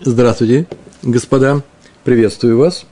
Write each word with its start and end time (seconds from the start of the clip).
Здравствуйте, 0.00 0.66
господа, 1.04 1.62
приветствую 2.02 2.58
вас. 2.58 2.84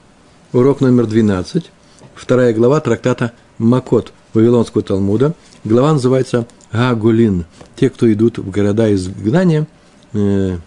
Урок 0.53 0.79
номер 0.79 1.05
12, 1.05 1.69
вторая 2.15 2.53
глава 2.53 2.79
трактата 2.79 3.33
Макот 3.57 4.13
Вавилонского 4.33 4.83
Талмуда. 4.83 5.35
Глава 5.65 5.91
называется 5.91 6.47
Гагулин. 6.71 7.45
Те, 7.75 7.89
кто 7.89 8.11
идут 8.11 8.37
в 8.37 8.49
города 8.49 8.91
изгнания, 8.93 9.67
э, 10.13 10.57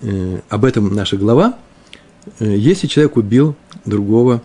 э, 0.00 0.40
об 0.48 0.64
этом 0.64 0.94
наша 0.94 1.16
глава. 1.16 1.58
Э, 2.38 2.56
если 2.56 2.86
человек 2.86 3.16
убил 3.16 3.56
другого 3.84 4.42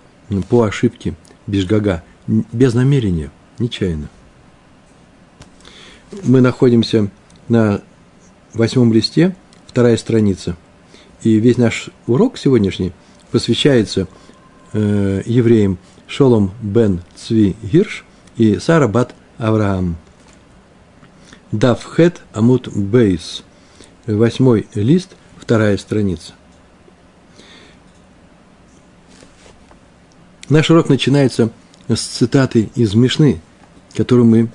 по 0.50 0.64
ошибке, 0.64 1.14
бежгага, 1.46 2.04
без 2.28 2.74
намерения, 2.74 3.30
нечаянно. 3.60 4.10
Мы 6.24 6.42
находимся 6.42 7.12
на 7.48 7.82
восьмом 8.56 8.92
листе, 8.92 9.36
вторая 9.68 9.96
страница– 9.96 10.58
и 11.24 11.40
весь 11.40 11.58
наш 11.58 11.90
урок 12.08 12.38
сегодняшний 12.38 12.94
посвящается 13.32 14.08
э, 14.74 15.22
евреям 15.26 15.78
Шолом 16.08 16.52
бен 16.62 17.02
Цви 17.16 17.56
Гирш 17.62 18.04
и 18.36 18.58
Сара 18.60 18.88
бат 18.88 19.14
Авраам. 19.38 19.98
Давхет 21.52 22.22
Амут 22.34 22.68
Бейс. 22.76 23.44
Восьмой 24.06 24.68
лист, 24.74 25.16
вторая 25.38 25.78
страница. 25.78 26.34
Наш 30.50 30.72
урок 30.72 30.90
начинается 30.90 31.52
с 31.88 32.02
цитаты 32.02 32.72
из 32.76 32.96
Мишны, 32.96 33.40
которую 33.96 34.26
мы 34.26 34.50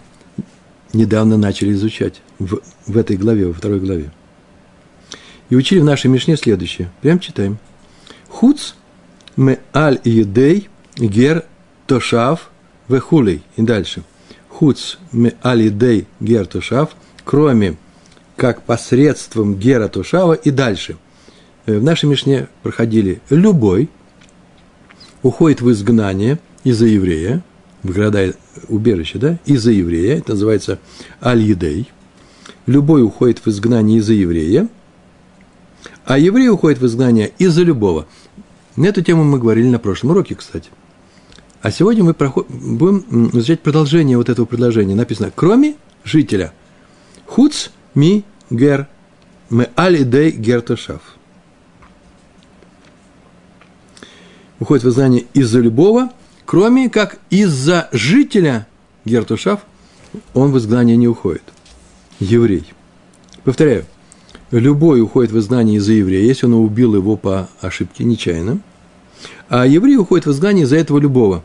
недавно 0.92 1.36
начали 1.36 1.72
изучать 1.72 2.20
в, 2.38 2.60
в 2.86 2.96
этой 2.96 3.16
главе, 3.16 3.46
во 3.46 3.52
второй 3.52 3.78
главе. 3.78 4.12
И 5.50 5.56
учили 5.56 5.80
в 5.80 5.84
нашей 5.84 6.08
Мишне 6.08 6.36
следующее. 6.36 6.90
Прям 7.02 7.18
читаем. 7.18 7.58
Хуц 8.28 8.72
ме 9.36 9.58
аль 9.74 10.00
едей 10.04 10.68
гер 10.96 11.44
тошав 11.86 12.50
вехулей. 12.88 13.42
И 13.56 13.62
дальше. 13.62 14.02
Хуц 14.48 14.96
ме 15.12 15.34
аль 15.44 15.62
едей 15.62 16.06
гер 16.20 16.46
тошав, 16.46 16.90
кроме 17.24 17.76
как 18.36 18.62
посредством 18.62 19.54
гера 19.54 19.88
тошава 19.88 20.32
и 20.32 20.50
дальше. 20.50 20.96
Э, 21.66 21.78
в 21.78 21.84
нашей 21.84 22.06
Мишне 22.06 22.48
проходили 22.62 23.20
любой, 23.30 23.88
уходит 25.22 25.60
в 25.60 25.70
изгнание 25.70 26.38
из-за 26.64 26.86
еврея, 26.86 27.42
в 27.82 27.92
города 27.92 28.34
убежище, 28.68 29.18
да, 29.18 29.38
из-за 29.44 29.70
еврея, 29.70 30.18
это 30.18 30.32
называется 30.32 30.78
аль-едей. 31.22 31.90
Любой 32.66 33.02
уходит 33.02 33.44
в 33.44 33.48
изгнание 33.48 33.98
из-за 33.98 34.14
еврея– 34.14 34.68
а 36.04 36.18
евреи 36.18 36.48
уходят 36.48 36.80
в 36.80 36.86
изгнание 36.86 37.32
из-за 37.38 37.62
любого. 37.62 38.06
На 38.76 38.86
эту 38.86 39.02
тему 39.02 39.24
мы 39.24 39.38
говорили 39.38 39.68
на 39.68 39.78
прошлом 39.78 40.10
уроке, 40.10 40.34
кстати. 40.34 40.70
А 41.62 41.70
сегодня 41.70 42.04
мы 42.04 42.14
проход... 42.14 42.48
будем 42.48 43.30
изучать 43.30 43.60
продолжение 43.60 44.16
вот 44.16 44.28
этого 44.28 44.44
предложения. 44.44 44.94
Написано 44.94 45.32
«кроме 45.34 45.76
жителя». 46.04 46.52
Хуц 47.26 47.70
ми 47.94 48.24
гер 48.50 48.88
мы 49.48 49.70
алидей 49.74 50.30
гертошав. 50.30 51.00
Уходит 54.60 54.84
в 54.84 54.88
изгнание 54.88 55.24
из-за 55.32 55.60
любого, 55.60 56.10
кроме 56.44 56.88
как 56.90 57.18
из-за 57.30 57.88
жителя 57.92 58.66
гертушав, 59.04 59.60
он 60.32 60.52
в 60.52 60.58
изгнание 60.58 60.96
не 60.96 61.08
уходит. 61.08 61.42
Еврей. 62.20 62.64
Повторяю, 63.42 63.84
любой 64.50 65.00
уходит 65.00 65.32
в 65.32 65.38
изгнание 65.38 65.76
из-за 65.76 65.92
еврея, 65.92 66.24
если 66.24 66.46
он 66.46 66.54
убил 66.54 66.94
его 66.94 67.16
по 67.16 67.48
ошибке, 67.60 68.04
нечаянно. 68.04 68.60
А 69.48 69.66
еврей 69.66 69.96
уходит 69.96 70.26
в 70.26 70.32
изгнание 70.32 70.64
из-за 70.64 70.76
этого 70.76 70.98
любого. 70.98 71.42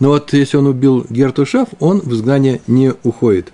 Но 0.00 0.08
вот 0.08 0.32
если 0.32 0.56
он 0.56 0.66
убил 0.66 1.06
Гертушав, 1.08 1.68
он 1.80 2.00
в 2.00 2.12
изгнание 2.12 2.60
не 2.66 2.92
уходит. 3.02 3.52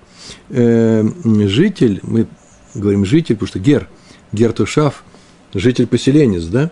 Э, 0.51 1.05
житель, 1.25 2.01
мы 2.03 2.27
говорим 2.75 3.05
житель, 3.05 3.37
потому 3.37 3.49
что 3.49 3.59
Гер, 3.59 3.89
Гертушав, 4.33 5.05
житель 5.55 5.87
поселенец, 5.87 6.45
да? 6.45 6.71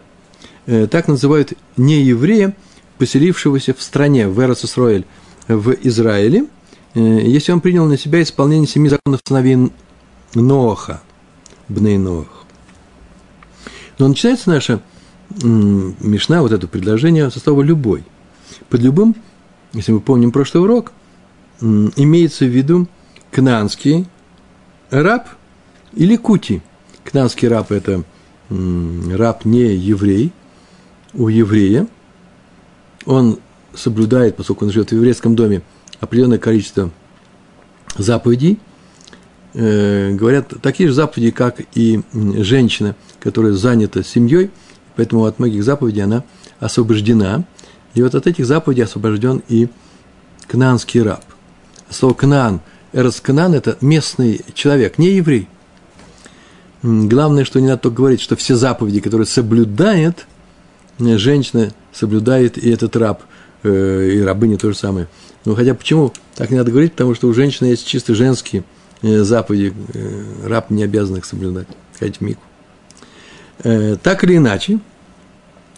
Э, 0.67 0.87
так 0.87 1.09
называют 1.09 1.53
не 1.77 2.03
еврея, 2.03 2.55
поселившегося 2.99 3.75
в 3.75 3.83
стране, 3.83 4.29
в 4.29 4.41
Эросисроэль, 4.41 5.05
в 5.49 5.73
Израиле, 5.83 6.47
э, 6.95 7.01
если 7.01 7.53
он 7.53 7.61
принял 7.61 7.87
на 7.87 7.99
себя 7.99 8.23
исполнение 8.23 8.69
семи 8.69 8.89
законов 8.89 9.21
сыновей 9.25 9.71
Ноаха– 10.35 11.03
Бнейноах. 11.71 12.45
Но 13.99 14.09
начинается 14.09 14.51
наша 14.51 14.83
Мишна, 15.43 16.43
вот 16.43 16.53
это 16.53 16.67
предложение, 16.67 17.31
со 17.31 17.39
слова 17.39 17.63
«любой». 17.63 18.05
Под 18.69 18.81
любым, 18.81 19.15
если 19.73 19.93
мы 19.93 20.01
помним 20.01 20.33
прошлый 20.33 20.65
урок, 20.65 20.93
имеется 21.61 22.47
в 22.47 22.49
виду 22.49 22.89
кнанский 23.31 24.09
раб 24.91 25.29
или 25.93 26.17
кути. 26.17 26.63
Кнанский 27.05 27.47
раб– 27.47 27.71
это 27.73 28.03
раб 28.49 29.45
не 29.45 29.75
еврей, 29.77 30.33
у 31.15 31.29
еврея. 31.29 31.87
Он 33.07 33.39
соблюдает, 33.75 34.37
поскольку 34.37 34.65
он 34.65 34.73
живет 34.73 34.91
в 34.91 34.95
еврейском 34.95 35.37
доме, 35.37 35.63
определенное 36.01 36.39
количество 36.39 36.91
заповедей– 37.97 38.59
э, 39.55 40.13
говорят 40.13 40.53
такие 40.63 40.89
же 40.89 40.95
заповеди, 40.95 41.31
как 41.31 41.61
и 41.75 42.03
женщина, 42.13 42.97
которая 43.21 43.53
занята 43.53 44.03
семьей, 44.03 44.51
поэтому 44.97 45.25
от 45.25 45.39
многих 45.39 45.65
заповедей 45.65 46.03
она 46.03 46.25
освобождена. 46.59 47.45
И 47.95 48.03
вот 48.03 48.15
от 48.15 48.27
этих 48.27 48.47
заповедей 48.47 48.85
освобожден 48.85 49.43
и 49.49 49.69
кнанский 50.47 51.03
раб. 51.03 51.25
Слово 51.89 52.15
«кнан», 52.15 52.61
«эрос 52.93 53.21
кнан»– 53.21 53.55
это 53.55 53.77
местный 53.81 54.41
человек, 54.55 54.99
не 54.99 55.09
еврей. 55.09 55.49
Главное, 56.83 57.45
что 57.45 57.61
не 57.61 57.67
надо 57.67 57.83
только 57.83 57.97
говорить, 57.97 58.21
что 58.21 58.37
все 58.37 58.55
заповеди, 58.55 59.01
которые 59.01 59.27
соблюдает 59.27 60.27
женщина, 60.99 61.73
соблюдает 61.93 62.57
и 62.59 62.71
этот 62.71 62.95
раб, 62.97 63.23
э, 63.65 64.11
и 64.15 64.21
рабыня 64.21 64.57
то 64.57 64.71
же 64.71 64.77
самое. 64.77 65.09
Ну, 65.45 65.55
хотя 65.57 65.75
почему 65.75 66.13
так 66.37 66.51
не 66.51 66.57
надо 66.57 66.71
говорить? 66.71 66.93
Потому 66.93 67.15
что 67.15 67.27
у 67.29 67.35
женщины 67.35 67.69
есть 67.69 67.87
чисто 67.87 68.15
женские– 68.15 68.65
Э, 68.75 68.80
заповеди 69.03 69.73
э, 69.95 70.47
раб 70.47 70.71
не 70.71 70.83
обязан 70.83 71.17
их 71.17 71.25
соблюдать, 71.25 71.67
сказать 71.95 72.21
мику. 72.21 72.43
Э, 73.65 73.97
так 74.03 74.25
или 74.25 74.37
иначе, 74.37 74.79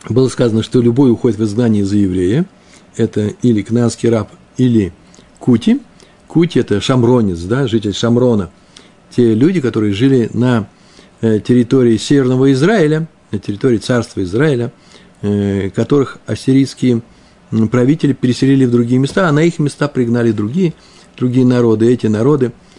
было 0.08 0.28
сказано, 0.28 0.62
что 0.62 0.80
любой 0.80 1.10
уходит 1.10 1.38
в 1.38 1.44
изгнание 1.44 1.84
за 1.84 1.96
еврея, 1.96 2.46
это 2.96 3.28
или 3.42 3.62
кнанский 3.62 4.08
раб, 4.08 4.30
или 4.56 4.92
кути. 5.38 5.80
Кути– 6.26 6.58
это 6.60 6.80
шамронец, 6.80 7.40
да, 7.40 7.68
житель 7.68 7.94
Шамрона. 7.94 8.50
Те 9.10 9.34
люди, 9.34 9.60
которые 9.60 9.92
жили 9.92 10.30
на 10.32 10.66
территории 11.20 11.98
Северного 11.98 12.50
Израиля, 12.52 13.06
на 13.30 13.38
территории 13.38 13.76
царства 13.76 14.22
Израиля, 14.22 14.72
которых 15.74 16.18
ассирийские 16.26 17.02
правители 17.70 18.14
переселили 18.14 18.64
в 18.64 18.70
другие 18.70 18.98
места, 18.98 19.28
а 19.28 19.32
на 19.32 19.42
их 19.42 19.58
места 19.58 19.88
пригнали 19.88 20.32
другие, 20.32 20.72
другие 21.18 21.44
народы. 21.44 21.92
Эти 21.92 22.06
народы– 22.06 22.52
Э, 22.62 22.71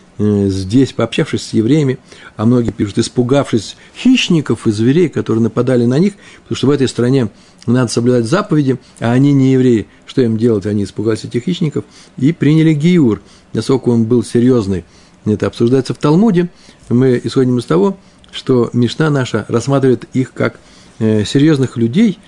здесь, 0.50 0.94
пообщавшись 0.94 1.48
с 1.48 1.54
евреями, 1.54 1.98
а 2.36 2.46
многие 2.46 2.72
пишут, 2.72 3.00
испугавшись 3.00 3.76
хищников 3.96 4.68
и 4.68 4.72
зверей, 4.72 5.10
которые 5.10 5.44
нападали 5.44 5.86
на 5.86 6.00
них, 6.00 6.14
потому 6.44 6.58
что 6.58 6.68
в 6.68 6.72
этой 6.72 6.88
стране 6.88 7.30
надо 7.66 7.92
соблюдать 7.92 8.26
заповеди, 8.26 8.78
а 9.00 9.12
они 9.12 9.34
не 9.34 9.54
евреи. 9.54 9.88
Что 10.06 10.22
им 10.22 10.38
делать? 10.38 10.66
Они 10.66 10.84
испугались 10.84 11.24
этих 11.24 11.44
хищников 11.44 11.86
и 12.18 12.32
приняли 12.34 12.74
гиур, 12.74 13.22
насколько 13.54 13.90
он 13.90 14.06
был 14.06 14.24
серьезный. 14.24 14.86
Это 15.26 15.48
обсуждается 15.48 15.94
в 15.94 15.98
Талмуде. 15.98 16.50
Мы 16.90 17.20
исходим 17.24 17.58
из 17.58 17.66
того, 17.66 17.98
что 18.32 18.70
Мишна 18.74 19.10
наша 19.10 19.46
рассматривает 19.48 20.06
их 20.14 20.34
как 20.34 20.60
э, 21.00 21.24
серьезных 21.24 21.78
людей, 21.78 22.20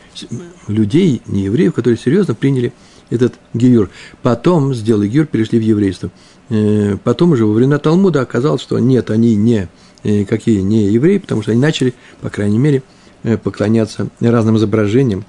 людей, 0.68 1.22
не 1.26 1.44
евреев, 1.44 1.74
которые 1.74 1.98
серьезно 1.98 2.36
приняли 2.36 2.74
этот 3.10 3.34
гиюр. 3.54 3.90
Потом, 4.22 4.74
сделали 4.74 5.08
гиюр, 5.08 5.26
перешли 5.26 5.60
в 5.60 5.64
еврейство. 5.64 6.10
Э, 6.50 6.98
потом 7.04 7.32
уже 7.32 7.46
во 7.46 7.54
времена 7.54 7.80
Талмуда 7.80 8.22
оказалось, 8.22 8.62
что 8.62 8.78
нет, 8.78 9.10
они 9.10 9.36
не 9.36 9.68
э, 10.04 10.26
какие 10.26 10.62
не 10.62 10.88
евреи, 10.88 11.18
потому 11.18 11.42
что 11.42 11.52
они 11.52 11.60
начали, 11.60 11.94
по 12.22 12.30
крайней 12.30 12.60
мере, 12.60 12.84
э, 13.24 13.38
поклоняться 13.38 14.10
разным 14.20 14.58
изображениям 14.58 15.26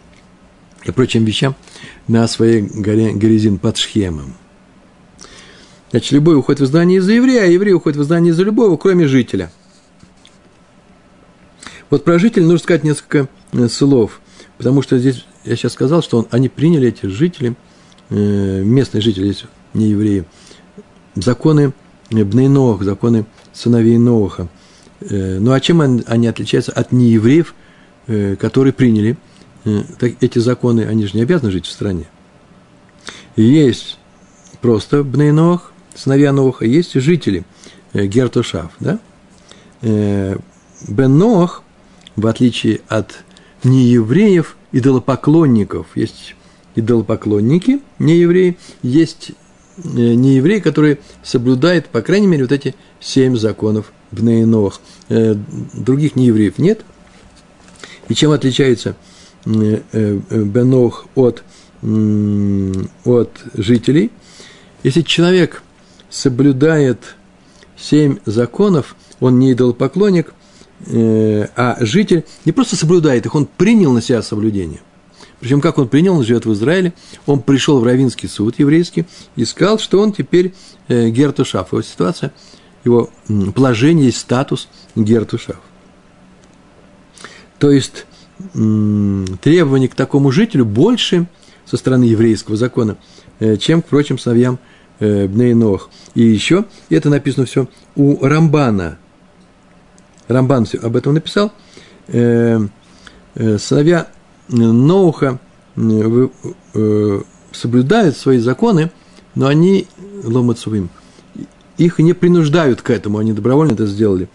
и 0.85 0.91
прочим 0.91 1.25
вещам 1.25 1.57
на 2.07 2.29
своей 2.29 2.63
горе 2.63 3.13
Горизин 3.13 3.59
под 3.59 3.79
Шхемом. 3.79 4.35
Значит, 5.91 6.13
любой 6.13 6.37
уходит 6.37 6.61
в 6.61 6.65
издание 6.65 6.99
из-за 6.99 7.13
еврея, 7.13 7.45
а 7.45 7.47
еврей 7.47 7.73
уходит 7.73 7.97
в 7.97 8.03
издание 8.03 8.33
из-за 8.33 8.43
любого, 8.43 8.77
кроме 8.77 9.07
жителя. 9.07 9.51
Вот 11.89 12.05
про 12.05 12.19
жителя 12.19 12.43
нужно 12.43 12.59
сказать 12.59 12.85
несколько 12.85 13.29
слов, 13.71 14.21
потому 14.59 14.83
что 14.83 14.99
здесь 14.99 15.25
я 15.45 15.55
сейчас 15.57 15.73
сказал, 15.73 16.03
что 16.03 16.19
он, 16.19 16.27
они 16.33 16.49
приняли 16.49 16.89
эти 16.89 17.07
жители, 17.07 17.55
местные 18.11 19.01
жители, 19.01 19.35
не 19.73 19.91
евреи, 19.91 20.25
законы 21.17 21.73
Бнейнох, 22.11 22.83
законы 22.83 23.27
сыновей 23.53 23.99
Ноаха. 23.99 24.49
Э, 25.01 25.39
ну 25.39 25.53
а 25.53 25.61
чем 25.61 25.81
они 25.81 26.27
отличаются 26.27 26.73
от 26.73 26.93
неевреев, 26.93 27.55
э, 28.07 28.37
которые 28.37 28.73
приняли 28.73 29.17
э, 29.65 29.83
эти 30.21 30.39
законы, 30.39 30.83
они 30.83 31.07
же 31.07 31.17
не 31.17 31.23
обязаны 31.23 31.51
жить 31.51 31.67
в 31.67 31.71
стране. 31.71 32.07
Есть 33.35 33.99
просто 34.61 35.03
Бнейнох, 35.03 35.73
сыновья 35.95 36.33
Ноха, 36.33 36.65
есть 36.65 36.95
жители 36.95 37.45
Гертушав, 37.93 38.73
да? 38.81 38.99
Бен 39.83 41.19
Нох, 41.19 41.63
в 42.17 42.27
отличие 42.27 42.81
от 42.89 43.25
неевреев, 43.63 44.57
идолопоклонников, 44.73 45.87
есть 45.95 46.35
идолопоклонники, 46.75 47.81
неевреи, 47.99 48.59
есть 48.83 49.33
неевреи, 49.83 50.61
которые 50.61 50.99
соблюдают, 51.23 51.87
по 51.87 52.03
крайней 52.03 52.27
мере, 52.27 52.45
вот 52.45 52.53
эти 52.53 52.75
семь 53.01 53.37
законов 53.37 53.93
Бнейнох. 54.11 54.81
Других 55.09 56.17
неевреев 56.17 56.59
нет– 56.59 56.81
и 58.09 58.15
чем 58.15 58.31
отличается 58.31 58.97
э, 59.45 59.81
э, 59.93 60.19
Бенох 60.31 61.07
от, 61.15 61.43
от 63.05 63.31
жителей? 63.55 64.11
Если 64.83 65.03
человек 65.03 65.63
соблюдает 66.09 67.17
семь 67.77 68.19
законов, 68.25 68.95
он 69.21 69.39
не 69.39 69.53
идолопоклонник, 69.53 70.33
э, 70.87 71.47
а 71.57 71.77
житель 71.81 72.25
не 72.45 72.53
просто 72.53 72.77
соблюдает 72.77 73.27
их, 73.27 73.35
он 73.35 73.47
принял 73.47 73.93
на 73.93 74.01
себя 74.01 74.23
соблюдение. 74.23 74.81
Причем, 75.47 75.61
как 75.61 75.79
он 75.79 75.87
принял, 75.87 76.17
он 76.17 76.25
живет 76.25 76.45
в 76.45 76.53
Израиле, 76.55 76.93
он 77.25 77.41
пришел 77.41 77.79
в 77.79 77.85
Равинский 77.85 78.29
суд 78.29 78.59
еврейский 78.59 79.07
и 79.37 79.45
сказал, 79.45 79.79
что 79.79 80.01
он 80.01 80.13
теперь 80.13 80.53
Гертушав. 80.89 81.71
Его 81.71 81.83
ситуация, 81.83 82.33
его 82.85 83.11
положение, 83.55 84.11
статус 84.11 84.67
Гертушав. 84.97 85.61
То 87.61 87.71
есть 87.71 88.07
требования 89.41 89.87
к 89.87 89.95
такому 89.95 90.33
жителю 90.33 90.65
больше 90.65 91.29
со 91.65 91.77
стороны 91.77 92.03
еврейского 92.03 92.57
закона, 92.57 92.97
э, 93.39 93.57
чем 93.57 93.83
к 93.83 93.87
прочим 93.87 94.19
сыновьям 94.19 94.59
э, 94.99 95.29
Бнейнох. 95.29 95.91
И 96.17 96.23
еще, 96.23 96.65
это 96.91 97.09
написано 97.09 97.47
все 97.47 97.69
у 97.95 98.19
Рамбана. 98.27 98.99
Рамбан 100.27 100.65
все 100.65 100.79
об 100.79 100.97
этом 100.97 101.15
написал. 101.15 101.53
Э, 102.09 102.67
сыновья 103.37 104.09
Ноуха 104.49 105.39
соблюдают 107.53 108.17
свои 108.17 108.39
законы, 108.39 108.91
но 109.35 109.47
они 109.47 109.87
ломацувим. 110.23 110.89
Их 111.79 111.99
не 111.99 112.13
принуждают 112.15 112.81
к 112.81 112.91
этому, 112.91 113.19
они 113.19 113.33
добровольно 113.33 113.73
это 113.73 113.87
сделали. 113.87 114.29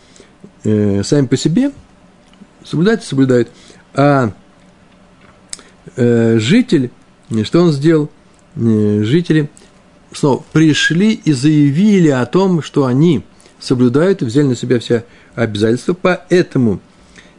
Сами 0.64 1.26
по 1.26 1.38
себе– 1.38 1.72
соблюдать 2.64 3.04
соблюдают. 3.04 3.50
А 3.94 4.32
э, 5.96 6.38
житель, 6.40 6.92
что 7.44 7.62
он 7.62 7.72
сделал? 7.72 8.10
Э, 8.56 9.02
жители 9.04 9.50
снова 10.12 10.44
пришли 10.52 11.14
и 11.14 11.34
заявили 11.34 12.10
о 12.10 12.26
том, 12.26 12.62
что 12.62 12.86
они 12.86 13.24
соблюдают 13.60 14.22
и 14.22 14.26
взяли 14.26 14.48
на 14.48 14.56
себя 14.56 14.80
все 14.80 15.06
обязательства, 15.36 15.96
поэтому 16.00 16.80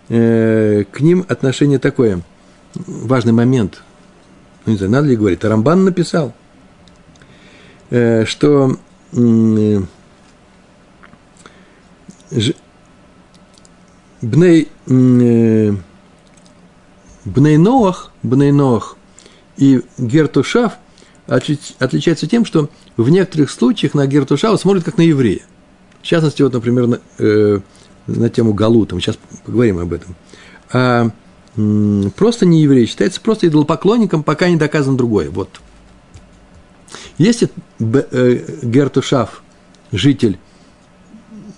э, 0.08 0.84
к 0.90 1.00
ним 1.00 1.24
отношение 1.28 1.78
такое. 1.78 2.22
Важный 2.74 3.32
момент. 3.32 3.82
Ну, 4.64 4.72
не 4.72 4.78
знаю, 4.78 4.92
надо 4.92 5.08
ли 5.08 5.16
говорить. 5.16 5.44
Рамбан 5.44 5.84
написал, 5.84 6.32
э, 7.90 8.24
что 8.24 8.76
э, 9.12 9.80
Бней, 14.22 14.68
э, 14.86 15.72
Бней 17.24 17.56
Ноах, 17.56 18.12
Бней 18.22 18.52
Ноах 18.52 18.96
и 19.56 19.82
Гертушав 19.98 20.74
отличаются 21.26 22.26
тем, 22.26 22.44
что 22.44 22.70
в 22.96 23.08
некоторых 23.08 23.50
случаях 23.50 23.94
на 23.94 24.06
Гертушава 24.06 24.56
смотрят 24.56 24.84
как 24.84 24.96
на 24.96 25.02
еврея. 25.02 25.42
В 26.00 26.06
частности, 26.06 26.42
вот, 26.42 26.52
например, 26.52 26.86
на, 26.86 27.00
э, 27.18 27.60
на 28.06 28.28
тему 28.28 28.54
Галута, 28.54 28.94
мы 28.94 29.00
сейчас 29.00 29.18
поговорим 29.44 29.78
об 29.78 29.92
этом. 29.92 30.14
А 30.72 31.10
просто 31.54 32.46
не 32.46 32.62
еврей 32.62 32.86
считается 32.86 33.20
просто 33.20 33.48
идолопоклонником, 33.48 34.22
пока 34.22 34.48
не 34.48 34.56
доказан 34.56 34.96
другое. 34.96 35.30
Вот. 35.30 35.60
Если 37.18 37.50
э, 37.78 38.58
Гертушав, 38.62 39.42
житель, 39.90 40.38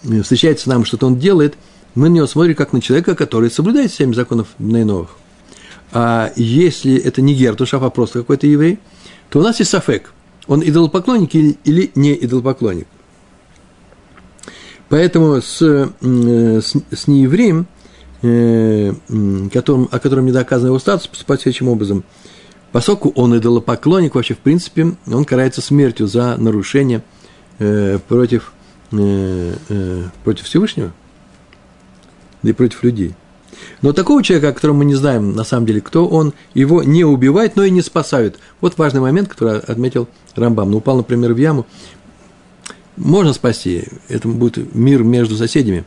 э, 0.04 0.22
встречается 0.22 0.64
с 0.64 0.66
нами, 0.66 0.84
что-то 0.84 1.06
он 1.06 1.18
делает– 1.18 1.56
мы 1.94 2.08
на 2.08 2.14
него 2.14 2.26
смотрим 2.26 2.54
как 2.54 2.72
на 2.72 2.80
человека, 2.80 3.14
который 3.14 3.50
соблюдает 3.50 3.92
семь 3.92 4.14
законов 4.14 4.48
Нейновых. 4.58 5.10
А 5.92 6.32
если 6.34 6.96
это 6.96 7.22
не 7.22 7.34
Гертушав, 7.34 7.82
а 7.82 7.90
просто 7.90 8.20
какой-то 8.20 8.46
еврей, 8.46 8.78
то 9.30 9.38
у 9.38 9.42
нас 9.42 9.60
есть 9.60 9.70
Сафек. 9.70 10.12
Он 10.46 10.60
идолопоклонник 10.62 11.34
или, 11.34 11.56
или 11.64 11.90
не 11.94 12.14
идолопоклонник. 12.14 12.88
Поэтому 14.88 15.40
с, 15.40 15.58
с, 15.60 16.76
с 16.90 17.06
неевреем, 17.06 17.62
э, 17.62 17.64
которым, 18.20 19.88
о 19.90 19.98
котором 19.98 20.26
не 20.26 20.32
доказан 20.32 20.68
его 20.68 20.78
статус, 20.78 21.06
поступать 21.06 21.42
следующим 21.42 21.68
образом. 21.68 22.04
Поскольку 22.72 23.10
он 23.10 23.36
идолопоклонник, 23.36 24.14
вообще, 24.14 24.34
в 24.34 24.38
принципе, 24.38 24.96
он 25.06 25.24
карается 25.24 25.60
смертью 25.60 26.06
за 26.06 26.36
нарушение 26.38 27.02
э, 27.58 27.98
против, 28.08 28.52
э, 28.92 29.54
э, 29.68 30.02
против 30.24 30.46
Всевышнего– 30.46 30.92
да 32.44 32.50
и 32.50 32.52
против 32.52 32.84
людей. 32.84 33.14
Но 33.82 33.92
такого 33.92 34.22
человека, 34.22 34.50
о 34.50 34.52
котором 34.52 34.76
мы 34.76 34.84
не 34.84 34.94
знаем 34.94 35.32
на 35.32 35.44
самом 35.44 35.66
деле, 35.66 35.80
кто 35.80 36.06
он, 36.06 36.34
его 36.52 36.82
не 36.82 37.04
убивает, 37.04 37.56
но 37.56 37.64
и 37.64 37.70
не 37.70 37.80
спасают. 37.80 38.38
Вот 38.60 38.76
важный 38.76 39.00
момент, 39.00 39.28
который 39.28 39.58
отметил 39.58 40.08
Рамбам. 40.36 40.70
Ну, 40.70 40.78
упал, 40.78 40.98
например, 40.98 41.32
в 41.32 41.38
яму. 41.38 41.66
Можно 42.96 43.32
спасти, 43.32 43.84
это 44.08 44.28
будет 44.28 44.74
мир 44.74 45.02
между 45.02 45.36
соседями, 45.36 45.84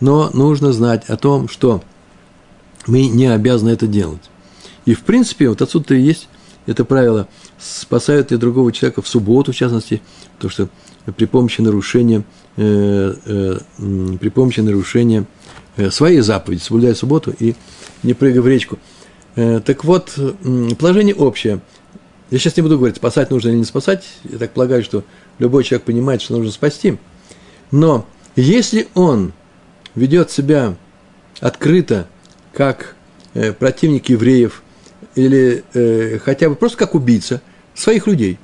но 0.00 0.30
нужно 0.32 0.72
знать 0.72 1.08
о 1.08 1.16
том, 1.16 1.48
что 1.48 1.82
мы 2.86 3.06
не 3.06 3.26
обязаны 3.26 3.70
это 3.70 3.86
делать. 3.86 4.30
И, 4.84 4.94
в 4.94 5.02
принципе, 5.02 5.48
вот 5.48 5.60
отсюда 5.60 5.94
и 5.94 6.00
есть 6.00 6.28
это 6.66 6.84
правило, 6.84 7.28
спасают 7.58 8.30
ли 8.30 8.36
другого 8.36 8.72
человека 8.72 9.02
в 9.02 9.08
субботу, 9.08 9.52
в 9.52 9.56
частности, 9.56 10.02
то, 10.38 10.48
что 10.48 10.68
при 11.16 11.24
помощи 11.24 11.60
нарушения, 11.62 12.24
э, 12.56 13.14
э, 13.24 13.58
при 14.20 14.28
помощи 14.28 14.60
нарушения– 14.60 15.24
Э, 15.78 15.92
свои 15.92 16.18
заповеди, 16.18 16.60
соблюдай 16.60 16.94
субботу 16.96 17.32
и 17.38 17.54
не 18.02 18.12
прыгай 18.12 18.40
в 18.40 18.48
речку. 18.48 18.80
Э, 19.36 19.60
так 19.64 19.84
вот, 19.84 20.18
положение 20.76 21.14
общее. 21.14 21.60
Я 22.30 22.38
сейчас 22.40 22.56
не 22.56 22.62
буду 22.62 22.78
говорить, 22.78 22.96
спасать 22.96 23.30
нужно 23.30 23.50
или 23.50 23.58
не 23.58 23.64
спасать. 23.64 24.04
Я 24.24 24.38
так 24.38 24.50
полагаю, 24.50 24.82
что 24.82 25.04
любой 25.38 25.62
человек 25.62 25.84
понимает, 25.84 26.20
что 26.20 26.36
нужно 26.36 26.50
спасти. 26.50 26.98
Но 27.70 28.06
если 28.34 28.88
он 28.94 29.32
ведет 29.98 30.30
себя 30.30 30.76
открыто, 31.40 32.06
как 32.52 32.96
э, 33.34 33.52
противник 33.52 34.08
евреев, 34.08 34.62
или 35.14 35.64
э, 35.74 36.18
хотя 36.18 36.48
бы 36.48 36.54
просто 36.54 36.78
как 36.78 36.94
убийца 36.94 37.42
своих 37.74 38.06
людей. 38.06 38.38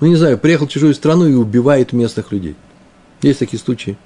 Ну, 0.00 0.06
не 0.06 0.16
знаю, 0.16 0.38
приехал 0.38 0.66
в 0.66 0.70
чужую 0.70 0.94
страну 0.94 1.26
и 1.26 1.34
убивает 1.34 1.92
местных 1.92 2.32
людей. 2.32 2.54
Есть 3.22 3.40
такие 3.40 3.60
случаи. 3.60 3.98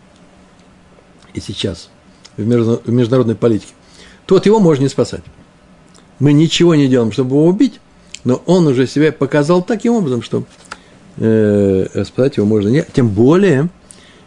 И 1.34 1.40
сейчас 1.40 1.90
в 2.36 2.44
международной 2.46 3.36
политике, 3.36 3.72
то 4.26 4.34
вот 4.34 4.46
его 4.46 4.58
можно 4.58 4.82
не 4.82 4.88
спасать. 4.88 5.22
Мы 6.18 6.32
ничего 6.32 6.74
не 6.74 6.88
делаем, 6.88 7.12
чтобы 7.12 7.30
его 7.30 7.46
убить, 7.46 7.80
но 8.24 8.42
он 8.46 8.66
уже 8.66 8.86
себя 8.86 9.12
показал 9.12 9.62
таким 9.62 9.94
образом, 9.94 10.22
что 10.22 10.44
э, 11.18 12.04
спасать 12.04 12.36
его 12.36 12.46
можно 12.46 12.68
не, 12.68 12.84
тем 12.92 13.08
более, 13.08 13.68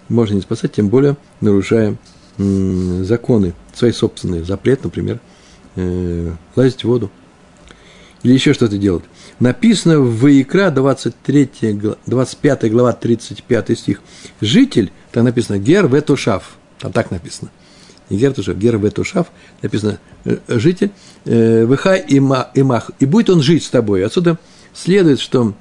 можно 0.10 0.36
не 0.36 0.42
спасать, 0.42 0.74
тем 0.74 0.90
более 0.90 1.18
нарушая 1.42 1.98
законы, 2.38 3.54
свои 3.74 3.92
собственные, 3.92 4.44
запрет, 4.44 4.84
например, 4.84 5.20
э, 5.76 6.32
лазить 6.56 6.84
в 6.84 6.88
воду 6.88 7.10
или 8.24 8.34
еще 8.34 8.54
что-то 8.54 8.78
делать. 8.78 9.04
Написано 9.40 10.00
в 10.00 10.20
Ваикра 10.20 10.70
23, 10.72 11.80
25 12.06 12.72
глава 12.72 12.94
35 12.94 13.78
стих. 13.78 14.02
Житель, 14.42 14.92
там 15.12 15.26
написано 15.26 15.58
Гер 15.58 15.88
Ветушав, 15.88 16.58
там 16.80 16.92
так 16.92 17.12
написано– 17.12 17.52
не 18.10 18.18
Гертушев, 18.18 18.58
Гер 18.58 18.78
Ветушав, 18.78 19.28
написано 19.62 20.00
э, 20.26 20.38
житель, 20.48 20.92
э, 21.26 21.66
Вихай 21.66 22.00
и 22.08 22.20
Мах, 22.20 22.92
и 23.00 23.06
будет 23.06 23.30
он 23.30 23.42
жить 23.42 23.64
с 23.64 23.70
тобой. 23.70 24.06
Отсюда 24.06 24.38
следует, 24.74 25.20
что 25.20 25.54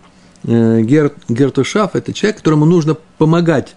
э, 0.45 0.81
Гер, 0.83 1.13
Гертушав– 1.29 1.91
это 1.97 2.13
человек, 2.13 2.39
которому 2.39 2.65
нужно 2.65 2.97
помогать 3.19 3.75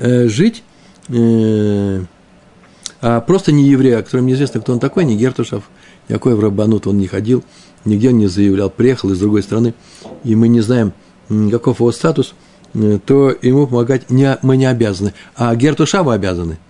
жить, 0.00 0.62
а 1.10 3.20
просто 3.20 3.52
не 3.52 3.68
еврей, 3.68 3.96
о 3.96 4.02
котором 4.02 4.26
неизвестно, 4.26 4.60
кто 4.60 4.72
он 4.72 4.80
такой, 4.80 5.04
не 5.04 5.16
Гертушав, 5.16 5.64
никакой 6.08 6.34
в 6.34 6.40
Рабанут 6.40 6.86
он 6.86 6.98
не 6.98 7.06
ходил, 7.06 7.44
нигде 7.84 8.08
он 8.08 8.18
не 8.18 8.26
заявлял, 8.26 8.70
приехал 8.70 9.10
из 9.10 9.20
другой 9.20 9.42
страны, 9.42 9.74
и 10.24 10.34
мы 10.34 10.48
не 10.48 10.60
знаем, 10.60 10.92
каков 11.50 11.80
его 11.80 11.92
статус, 11.92 12.34
то 12.72 13.34
ему 13.40 13.66
помогать 13.66 14.10
не, 14.10 14.38
мы 14.42 14.56
не 14.56 14.66
обязаны. 14.66 15.14
А 15.36 15.54
Гертушаву 15.54 16.10
обязаны– 16.10 16.58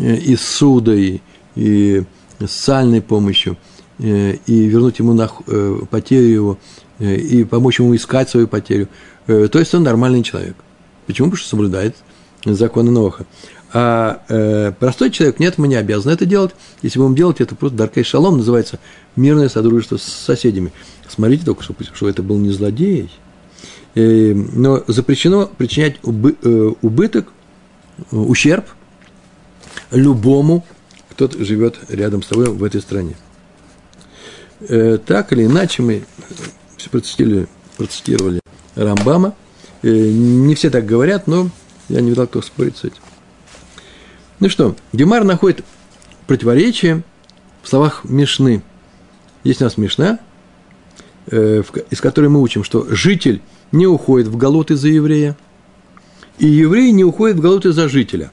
Э, 0.00 0.16
из 0.16 0.40
суда 0.40 0.94
и 0.94 1.20
и 1.56 2.02
социальной 2.40 3.00
помощью, 3.00 3.56
э, 3.98 4.38
и 4.46 4.66
вернуть 4.66 4.98
ему 4.98 5.12
на, 5.12 5.30
э, 5.46 5.78
потерю 5.88 6.26
его, 6.26 6.58
э, 6.98 7.14
и 7.14 7.44
помочь 7.44 7.78
ему 7.78 7.94
искать 7.94 8.28
свою 8.28 8.48
потерю, 8.48 8.88
э, 9.28 9.46
то 9.46 9.60
есть 9.60 9.72
он 9.72 9.84
нормальный 9.84 10.24
человек. 10.24 10.56
Почему? 11.06 11.28
Потому 11.28 11.38
что 11.38 11.48
соблюдает 11.48 11.94
законы 12.52 12.90
Ноха. 12.90 13.24
А 13.72 14.22
э, 14.28 14.72
простой 14.78 15.10
человек, 15.10 15.40
нет, 15.40 15.58
мы 15.58 15.66
не 15.66 15.74
обязаны 15.74 16.12
это 16.12 16.26
делать. 16.26 16.52
Если 16.82 16.98
будем 16.98 17.16
делать, 17.16 17.40
это 17.40 17.56
просто 17.56 17.76
Даркей 17.76 18.04
Шалом 18.04 18.36
называется 18.36 18.78
мирное 19.16 19.48
содружество 19.48 19.96
с 19.96 20.02
соседями. 20.02 20.72
Смотрите 21.08 21.44
только, 21.44 21.62
что, 21.62 21.74
что 21.92 22.08
это 22.08 22.22
был 22.22 22.38
не 22.38 22.50
злодей. 22.50 23.10
Э, 23.94 24.32
но 24.34 24.84
запрещено 24.86 25.46
причинять 25.46 25.96
убы, 26.02 26.36
э, 26.40 26.72
убыток, 26.82 27.32
э, 27.98 28.16
ущерб 28.16 28.66
любому, 29.90 30.64
кто 31.10 31.28
живет 31.28 31.78
рядом 31.88 32.22
с 32.22 32.26
тобой 32.26 32.46
в 32.50 32.62
этой 32.62 32.80
стране. 32.80 33.16
Э, 34.60 34.98
так 35.04 35.32
или 35.32 35.46
иначе, 35.46 35.82
мы 35.82 36.04
процитировали, 36.90 37.48
процитировали 37.76 38.40
Рамбама. 38.74 39.34
Э, 39.82 39.88
не 39.90 40.54
все 40.54 40.70
так 40.70 40.86
говорят, 40.86 41.26
но 41.26 41.50
я 41.88 42.00
не 42.00 42.10
видал, 42.10 42.26
кто 42.26 42.42
спорит 42.42 42.76
с 42.76 42.84
этим. 42.84 43.02
Ну 44.40 44.48
что, 44.48 44.76
Гемар 44.92 45.24
находит 45.24 45.64
противоречие 46.26 47.02
в 47.62 47.68
словах 47.68 48.04
Мишны. 48.04 48.62
Есть 49.42 49.60
у 49.60 49.64
нас 49.64 49.76
Мишна, 49.76 50.18
э, 51.26 51.62
из 51.90 52.00
которой 52.00 52.28
мы 52.28 52.40
учим, 52.40 52.64
что 52.64 52.86
житель 52.90 53.42
не 53.72 53.86
уходит 53.86 54.28
в 54.28 54.36
галут 54.36 54.70
из-за 54.70 54.88
еврея, 54.88 55.36
и 56.38 56.46
еврей 56.46 56.92
не 56.92 57.04
уходит 57.04 57.36
в 57.36 57.40
галут 57.40 57.66
из-за 57.66 57.88
жителя. 57.88 58.32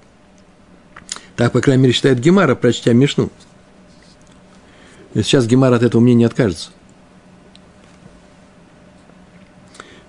Так, 1.36 1.51
по 1.51 1.62
крайней 1.62 1.84
мере, 1.84 1.93
считает 1.93 2.20
Гемара, 2.20 2.55
прочтя 2.55 2.93
Мишну. 2.93 3.29
Сейчас 5.13 5.46
Гемар 5.46 5.74
от 5.74 5.84
этого 5.84 6.01
мнения 6.01 6.25
откажется. 6.25 6.70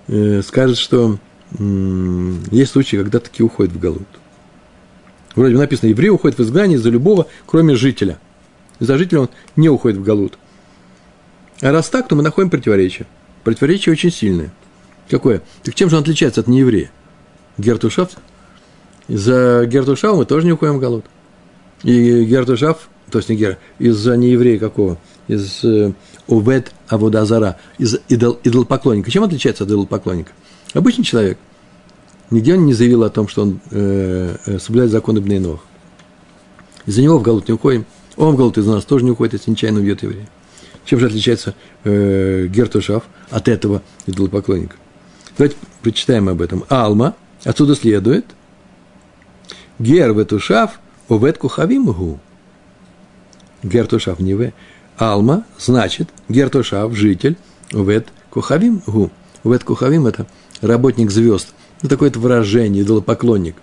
Э, 0.09 0.43
скажет, 0.43 0.79
что 0.79 1.19
есть 1.59 2.73
случаи, 2.73 2.97
когда 2.97 3.21
таки 3.21 3.42
уходит 3.42 3.73
в 3.73 3.78
галут. 3.78 4.09
Вроде 5.35 5.54
бы 5.54 5.61
написано, 5.61 5.88
еврей 5.88 6.11
уходит 6.11 6.38
в 6.38 6.42
изгнание 6.42 6.78
за 6.78 6.90
любого, 6.90 7.26
кроме 7.47 7.75
жителя. 7.75 8.18
За 8.80 8.99
жителя 8.99 9.21
он 9.21 9.28
не 9.56 9.68
уходит 9.68 9.99
в 9.99 10.02
Галут. 10.02 10.38
А 11.61 11.71
раз 11.71 11.88
так, 11.88 12.09
то 12.09 12.16
мы 12.16 12.23
находим 12.23 12.50
противоречие. 12.50 13.06
Противоречие 13.44 13.92
очень 13.92 14.11
сильное. 14.11 14.52
Какое? 15.09 15.42
Так 15.62 15.75
чем 15.75 15.88
же 15.88 15.97
он 15.97 16.02
отличается 16.02 16.40
от 16.40 16.49
нееврея? 16.49 16.90
Гертушав? 17.59 18.11
За 19.09 19.64
Гертушав 19.66 20.16
мы 20.16 20.25
тоже 20.25 20.47
не 20.47 20.52
уходим 20.52 20.78
в 20.78 20.80
Галут. 20.80 21.04
И 21.85 22.25
Гертушав, 22.25 22.88
то 23.11 23.18
есть 23.18 23.28
не 23.28 23.37
Гер, 23.37 23.59
из-за 23.78 24.16
нееврея 24.16 24.59
какого? 24.59 24.99
Из 25.28 25.62
э, 25.64 25.92
Увет 26.26 26.73
Аводазара, 26.88 27.59
из 27.78 27.99
идол, 28.09 28.40
идолопоклонника. 28.42 29.11
Чем 29.11 29.23
отличается 29.23 29.64
от 29.64 29.71
идолопоклонника? 29.71 30.32
Обычный 30.75 31.05
человек– 31.05 31.38
Нигде 32.33 32.55
он 32.55 32.64
не 32.64 32.73
заявил 32.73 33.05
о 33.05 33.11
том, 33.11 33.29
что 33.29 33.43
он 33.43 33.61
э, 33.71 34.37
э 34.47 34.59
соблюдает 34.59 34.91
законы 34.91 35.21
Бнейнох. 35.21 35.61
Из-за 36.87 37.02
него 37.02 37.19
в 37.19 37.23
Галут 37.23 37.47
не 37.47 37.52
уходим. 37.52 37.85
Он 38.17 38.35
в 38.35 38.38
Галут 38.38 38.57
из 38.57 38.67
нас 38.67 38.87
тоже 38.87 39.05
не 39.05 39.11
уходит, 39.11 39.35
если 39.35 39.50
нечаянно 39.50 39.81
убьет 39.81 40.02
еврея. 40.02 40.26
Чем 40.87 40.99
же 40.99 41.07
отличается 41.09 41.55
э, 41.85 42.47
Гертушав 42.47 43.05
от 43.29 43.49
этого 43.49 43.83
идолопоклонника? 44.07 44.76
Давайте 45.37 45.57
прочитаем 45.83 46.31
об 46.31 46.41
этом. 46.41 46.64
Алма, 46.71 47.17
отсюда 47.45 47.76
следует, 47.76 48.25
Гер 49.79 50.14
ветушав 50.14 50.81
овет 51.11 51.37
кухавимгу. 51.37 52.19
Гертушав 53.62 54.21
не 54.21 54.33
в. 54.33 54.52
Алма, 54.97 55.45
значит, 55.59 56.09
Гертушав, 56.31 56.95
житель, 56.95 57.37
овет 57.75 58.09
кухавимгу. 58.31 59.11
Овет 59.45 59.64
кухавим– 59.64 60.07
это 60.07 60.26
работник 60.62 61.11
звезд– 61.11 61.49
ну, 61.83 61.88
такое-то 61.88 62.21
выражение, 62.21 62.85
идолопоклонник. 62.85 63.57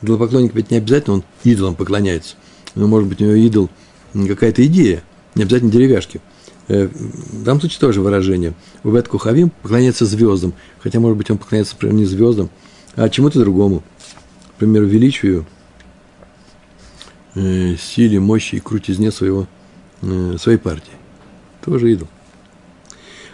Идолопоклонник 0.00 0.54
ведь 0.54 0.70
не 0.70 0.78
обязательно 0.78 1.16
он 1.16 1.24
идолам 1.44 1.74
поклоняется. 1.74 2.36
Но, 2.74 2.86
может 2.86 3.08
быть, 3.08 3.20
у 3.20 3.24
него 3.24 3.34
идол 3.34 3.70
какая-то 4.14 4.64
идея, 4.66 5.02
не 5.34 5.42
обязательно 5.42 5.70
деревяшки. 5.70 6.20
Э, 6.68 6.88
в 6.88 7.42
данном 7.42 7.60
случае 7.60 7.80
тоже 7.80 8.00
выражение. 8.00 8.54
Увет 8.82 9.08
Кухавим 9.08 9.50
поклоняется 9.62 10.06
звездам, 10.06 10.54
хотя, 10.80 11.00
может 11.00 11.18
быть, 11.18 11.30
он 11.30 11.38
поклоняется, 11.38 11.74
например, 11.74 11.96
не 11.96 12.06
звездам, 12.06 12.48
а 12.94 13.08
чему-то 13.10 13.38
другому. 13.40 13.82
Например, 14.52 14.84
величию, 14.84 15.44
э, 17.34 17.76
силе, 17.76 18.20
мощи 18.20 18.56
и 18.56 18.60
крутизне 18.60 19.12
своего, 19.12 19.46
э, 20.00 20.36
своей 20.40 20.58
партии. 20.58 20.92
Тоже 21.62 21.92
идол. 21.92 22.08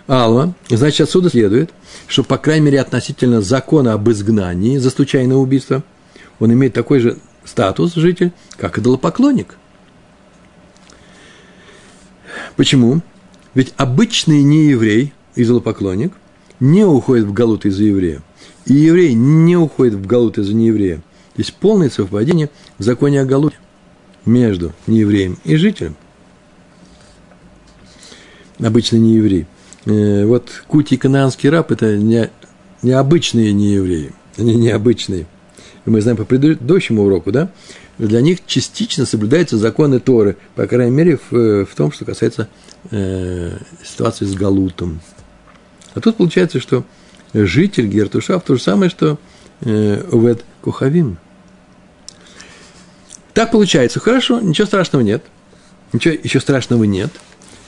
Алма, 0.07 0.55
значит, 0.69 1.09
отсюда 1.09 1.31
следует, 1.31 1.71
что, 2.07 2.25
по 2.25 2.39
крайней 2.39 2.67
мере, 2.67 2.81
относительно 2.81 3.41
закона 3.41 3.93
об 3.93 4.11
изгнании 4.11 4.79
за 4.79 4.91
случайное 4.91 5.37
убийство, 5.37 5.83
он 6.41 6.53
имеет 6.53 6.75
такой 6.75 6.99
же 6.99 7.19
статус 7.45 7.95
житель, 7.95 8.33
как 8.57 8.79
идолопоклонник. 8.79 9.57
Почему? 12.57 13.01
Ведь 13.55 13.73
обычный 13.77 14.43
нееврей, 14.43 15.13
идолопоклонник, 15.37 16.13
не 16.59 16.85
уходит 16.85 17.27
в 17.27 17.33
галут 17.33 17.67
из-за 17.67 17.85
еврея. 17.85 18.23
И 18.67 18.75
еврей 18.75 19.15
не 19.15 19.57
уходит 19.57 19.95
в 19.95 20.07
галут 20.07 20.39
из-за 20.39 20.55
нееврея. 20.55 21.03
Есть 21.37 21.55
полное 21.55 21.91
совпадение 21.91 22.51
в 22.79 22.83
законе 22.83 23.21
о 23.21 23.25
галуте 23.25 23.57
между 24.25 24.73
неевреем 24.87 25.39
и 25.45 25.57
жителем. 25.57 25.97
Обычный 28.59 29.01
нееврей. 29.01 29.47
Э, 29.87 30.25
вот 30.25 30.51
Кути 30.69 30.95
и 30.95 30.99
Канаанский 30.99 31.49
раб– 31.49 31.71
это 31.73 31.97
не, 31.97 32.31
необычные 32.83 33.53
неевреи, 33.53 34.13
они 34.37 34.55
необычные. 34.55 35.27
И 35.85 35.91
мы 35.91 36.01
знаем 36.01 36.17
по 36.17 36.25
предыдущему 36.25 37.03
уроку, 37.03 37.33
да, 37.33 37.51
для 37.99 38.21
них 38.21 38.45
частично 38.47 39.07
соблюдаются 39.07 39.59
законы 39.59 40.01
Торы, 40.01 40.37
по 40.55 40.67
крайней 40.67 40.95
мере, 40.95 41.19
в, 41.31 41.67
в 41.67 41.75
том, 41.75 41.93
что 41.93 42.05
касается 42.05 42.49
э, 42.91 43.59
ситуации 43.85 44.25
с 44.25 44.35
Галутом. 44.35 45.01
А 45.95 46.01
тут 46.01 46.17
получается, 46.17 46.61
что 46.61 46.85
житель 47.35 47.87
Гертушав 47.87 48.45
то 48.45 48.57
же 48.57 48.63
самое, 48.63 48.91
что 48.91 49.19
э, 49.61 50.03
Увед 50.11 50.45
Кухавим. 50.63 51.19
Так 53.35 53.51
получается, 53.51 53.99
хорошо, 54.01 54.41
ничего 54.41 54.67
страшного 54.67 55.03
нет. 55.03 55.25
Ничего 55.93 56.15
еще 56.23 56.41
страшного 56.41 56.85
нет. 56.85 57.11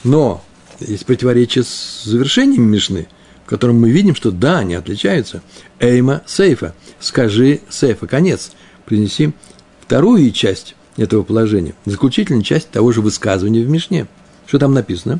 Но 0.03 0.43
есть 0.79 1.05
противоречие 1.05 1.63
с 1.63 2.03
завершением 2.03 2.63
Мишны, 2.63 3.07
в 3.45 3.49
котором 3.49 3.79
мы 3.79 3.91
видим, 3.91 4.15
что 4.15 4.31
да, 4.31 4.59
они 4.59 4.75
отличаются. 4.75 5.41
Эйма 5.79 6.21
сейфа. 6.25 6.73
Скажи 6.99 7.61
сейфа. 7.69 8.07
Конец. 8.07 8.51
Принеси 8.85 9.33
вторую 9.81 10.31
часть 10.31 10.75
этого 10.97 11.23
положения, 11.23 11.75
заключительную 11.85 12.43
часть 12.43 12.69
того 12.69 12.91
же 12.91 13.01
высказывания 13.01 13.63
в 13.63 13.69
Мишне. 13.69 14.07
Что 14.47 14.59
там 14.59 14.73
написано? 14.73 15.19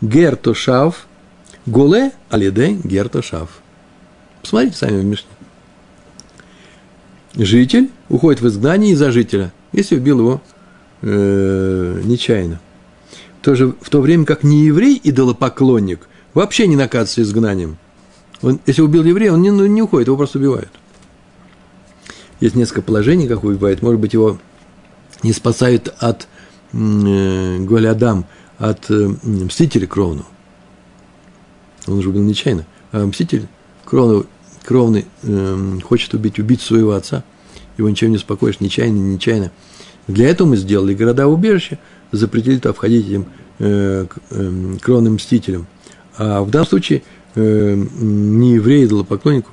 Гертошав, 0.00 1.06
голе 1.66 2.12
алиде 2.28 2.72
гертошав. 2.84 3.48
Посмотрите 4.42 4.76
сами 4.76 5.00
в 5.00 5.04
Мишне. 5.04 5.28
Житель 7.34 7.90
уходит 8.08 8.42
в 8.42 8.48
изгнание 8.48 8.92
из-за 8.92 9.10
жителя, 9.10 9.52
если 9.72 9.96
убил 9.96 10.20
его 10.20 10.42
э, 11.02 12.00
нечаянно 12.04 12.60
то 13.44 13.54
же, 13.54 13.74
в 13.78 13.90
то 13.90 14.00
время 14.00 14.24
как 14.24 14.42
не 14.42 14.64
еврей 14.64 14.98
идолопоклонник 15.04 16.08
вообще 16.32 16.66
не 16.66 16.76
наказывается 16.76 17.20
изгнанием. 17.20 17.76
Он, 18.40 18.58
если 18.64 18.80
убил 18.80 19.04
еврея, 19.04 19.32
он 19.32 19.42
не, 19.42 19.50
ну, 19.50 19.66
не 19.66 19.82
уходит, 19.82 20.08
его 20.08 20.16
просто 20.16 20.38
убивают. 20.38 20.70
Есть 22.40 22.54
несколько 22.54 22.80
положений, 22.80 23.28
как 23.28 23.44
убивают. 23.44 23.82
Может 23.82 24.00
быть, 24.00 24.14
его 24.14 24.38
не 25.22 25.34
спасают 25.34 25.94
от 25.98 26.26
э, 26.72 27.58
Голядам, 27.60 28.24
от 28.56 28.90
э, 28.90 29.14
мстителя 29.22 29.86
кровного. 29.86 30.26
Он 31.86 32.00
же 32.00 32.08
убил 32.08 32.22
нечаянно. 32.22 32.64
А 32.92 33.04
мститель 33.04 33.46
кровный, 33.84 34.24
кровный 34.64 35.04
э, 35.22 35.78
хочет 35.86 36.14
убить 36.14 36.38
убийцу 36.38 36.68
своего 36.68 36.92
отца. 36.92 37.24
Его 37.76 37.90
ничем 37.90 38.08
не 38.08 38.16
успокоишь, 38.16 38.60
нечаянно, 38.60 38.96
нечаянно. 38.96 39.52
Для 40.06 40.30
этого 40.30 40.48
мы 40.48 40.56
сделали 40.56 40.94
города-убежища– 40.94 41.78
запретили 42.14 42.58
туда 42.58 42.72
входить 42.72 43.08
этим 43.08 43.26
э, 43.58 44.06
э, 44.30 44.76
кровным 44.80 45.14
мстителям. 45.14 45.66
А 46.16 46.42
в 46.42 46.50
данном 46.50 46.68
случае 46.68 47.02
э, 47.34 47.74
не 47.74 48.54
еврей, 48.54 48.84
идолопоклоннику, 48.84 49.50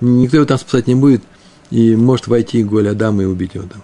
никто 0.00 0.38
его 0.38 0.46
там 0.46 0.58
спасать 0.58 0.86
не 0.86 0.94
будет, 0.94 1.22
и 1.70 1.96
может 1.96 2.26
войти 2.26 2.62
Голь 2.62 2.88
Адам 2.88 3.20
и 3.20 3.24
убить 3.24 3.54
его 3.54 3.66
там. 3.66 3.82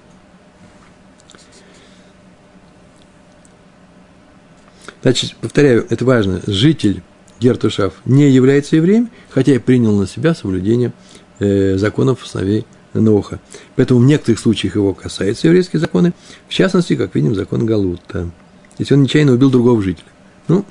Значит, 5.02 5.34
повторяю, 5.40 5.86
это 5.88 6.04
важно, 6.04 6.42
житель 6.46 7.02
Гертушав 7.40 7.94
не 8.04 8.28
является 8.28 8.76
евреем, 8.76 9.10
хотя 9.30 9.54
и 9.54 9.58
принял 9.58 9.96
на 9.96 10.06
себя 10.06 10.34
соблюдение 10.34 10.92
э, 11.38 11.78
законов 11.78 12.26
сыновей 12.26 12.66
Ноха. 12.92 13.40
Поэтому 13.76 14.00
в 14.00 14.04
некоторых 14.04 14.40
случаях 14.40 14.74
его 14.74 14.94
касаются 14.94 15.46
еврейские 15.46 15.80
законы, 15.80 16.12
в 16.48 16.52
частности, 16.52 16.96
как 16.96 17.14
видим, 17.14 17.34
закон 17.34 17.66
Галута. 17.66 18.30
Если 18.78 18.94
он 18.94 19.02
нечаянно 19.02 19.32
убил 19.32 19.50
другого 19.50 19.80
жителя. 19.82 20.06
Ну, 20.48 20.64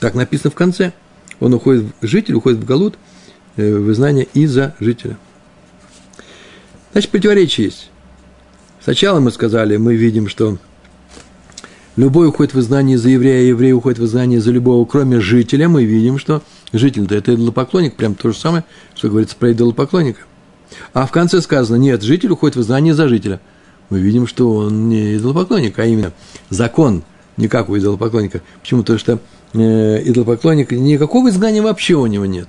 так 0.00 0.14
написано 0.14 0.50
в 0.50 0.54
конце. 0.54 0.92
Он 1.38 1.54
уходит, 1.54 1.86
житель 2.00 2.34
уходит 2.34 2.60
в 2.60 2.64
Галут, 2.64 2.96
э, 3.56 3.74
в 3.74 3.92
изгнание 3.92 4.26
из-за 4.34 4.74
жителя. 4.80 5.16
Значит, 6.92 7.10
противоречие 7.10 7.66
есть. 7.66 7.90
Сначала 8.82 9.20
мы 9.20 9.30
сказали, 9.30 9.76
мы 9.76 9.94
видим, 9.94 10.28
что 10.28 10.58
любой 11.96 12.28
уходит 12.28 12.54
в 12.54 12.60
изгнание 12.60 12.98
за 12.98 13.10
еврея, 13.10 13.40
а 13.40 13.44
еврей 13.44 13.72
уходит 13.72 13.98
в 14.00 14.04
изгнание 14.04 14.40
за 14.40 14.50
любого, 14.50 14.84
кроме 14.84 15.20
жителя. 15.20 15.68
Мы 15.68 15.84
видим, 15.84 16.18
что 16.18 16.42
житель-то 16.72 17.14
это 17.14 17.34
идолопоклонник, 17.34 17.94
прям 17.94 18.14
то 18.14 18.32
же 18.32 18.38
самое, 18.38 18.64
что 18.94 19.08
говорится 19.08 19.36
про 19.36 19.52
идолопоклонника. 19.52 20.22
А 20.92 21.06
в 21.06 21.10
конце 21.10 21.40
сказано, 21.40 21.76
нет, 21.76 22.02
житель 22.02 22.30
уходит 22.30 22.56
в 22.56 22.60
изгнание 22.60 22.94
за 22.94 23.08
жителя. 23.08 23.40
Мы 23.90 24.00
видим, 24.00 24.26
что 24.26 24.54
он 24.54 24.88
не 24.88 25.16
идолопоклонник, 25.16 25.78
а 25.78 25.84
именно 25.84 26.12
закон 26.50 27.02
не 27.36 27.46
у 27.46 27.78
идолопоклонника. 27.78 28.42
Почему? 28.60 28.80
Потому 28.80 28.98
что 28.98 29.18
э, 29.54 30.02
идолопоклонник, 30.04 30.72
никакого 30.72 31.30
изгнания 31.30 31.62
вообще 31.62 31.94
у 31.94 32.06
него 32.06 32.26
нет. 32.26 32.48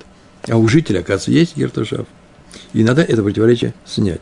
А 0.49 0.57
у 0.57 0.67
жителя, 0.67 0.99
оказывается, 0.99 1.31
есть 1.31 1.57
гертушав. 1.57 2.05
И 2.73 2.83
надо 2.83 3.01
это 3.01 3.23
противоречие 3.23 3.73
снять. 3.85 4.21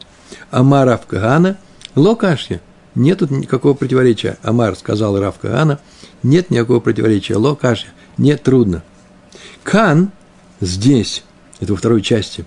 Амар 0.51 0.87
Рав 0.87 1.05
Кагана, 1.05 1.57
локашья. 1.95 2.61
Нет 2.95 3.19
тут 3.19 3.31
никакого 3.31 3.73
противоречия. 3.73 4.37
Амар 4.43 4.75
сказал 4.75 5.19
Рав 5.19 5.37
Кагана, 5.39 5.79
нет 6.23 6.49
никакого 6.49 6.79
противоречия. 6.79 7.35
Локашья. 7.35 7.89
Нет, 8.17 8.43
трудно. 8.43 8.83
Кан 9.63 10.11
здесь, 10.59 11.23
это 11.59 11.73
во 11.73 11.77
второй 11.77 12.01
части, 12.01 12.45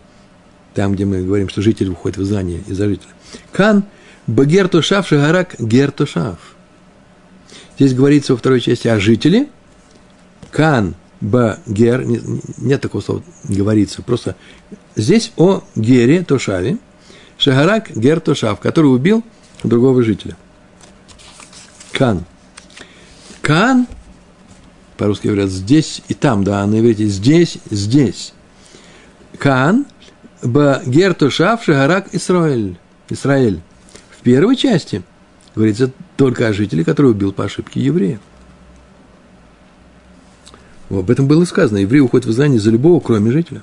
там, 0.74 0.94
где 0.94 1.04
мы 1.04 1.22
говорим, 1.22 1.48
что 1.48 1.62
житель 1.62 1.90
уходит 1.90 2.18
в 2.18 2.22
изгнание 2.22 2.60
из-за 2.66 2.86
жителя. 2.86 3.10
Кан 3.52 3.84
багертушав 4.26 5.06
шагарак 5.06 5.56
гертушав. 5.58 6.38
Здесь 7.78 7.94
говорится 7.94 8.32
во 8.32 8.38
второй 8.38 8.60
части 8.60 8.88
о 8.88 9.00
жителе. 9.00 9.48
Кан 10.50 10.94
багер, 11.20 12.04
нет 12.58 12.80
такого 12.80 13.00
слова 13.00 13.22
говорится, 13.44 14.02
просто 14.02 14.36
здесь 14.94 15.32
о 15.36 15.64
гере 15.74 16.22
Тошаве, 16.22 16.78
Шагарак 17.38 17.90
Гер 17.96 18.20
Тошав, 18.20 18.60
который 18.60 18.86
убил 18.86 19.24
другого 19.62 20.02
жителя. 20.02 20.36
Кан. 21.92 22.24
Кан, 23.40 23.86
по-русски 24.96 25.26
говорят, 25.26 25.50
здесь 25.50 26.02
и 26.08 26.14
там, 26.14 26.44
да, 26.44 26.64
на 26.66 26.78
иврите 26.78 27.06
здесь, 27.06 27.58
здесь. 27.70 28.32
Кан, 29.38 29.86
Ба 30.44 30.82
Гер 30.84 31.14
Тошав, 31.14 31.64
Шагарак 31.64 32.08
Исраэль. 32.12 32.76
Исраэль. 33.08 33.62
В 34.10 34.22
первой 34.22 34.56
части 34.56 35.02
говорится 35.54 35.90
только 36.18 36.46
о 36.46 36.52
жителе, 36.52 36.84
который 36.84 37.12
убил 37.12 37.32
по 37.32 37.44
ошибке 37.44 37.80
еврея. 37.80 38.20
Об 40.90 41.10
этом 41.10 41.26
было 41.26 41.46
сказано. 41.46 41.78
Еврей 41.78 42.00
уходит 42.00 42.26
в 42.26 42.30
изгнание 42.30 42.60
за 42.60 42.70
любого, 42.70 43.00
кроме 43.00 43.32
жителя. 43.32 43.62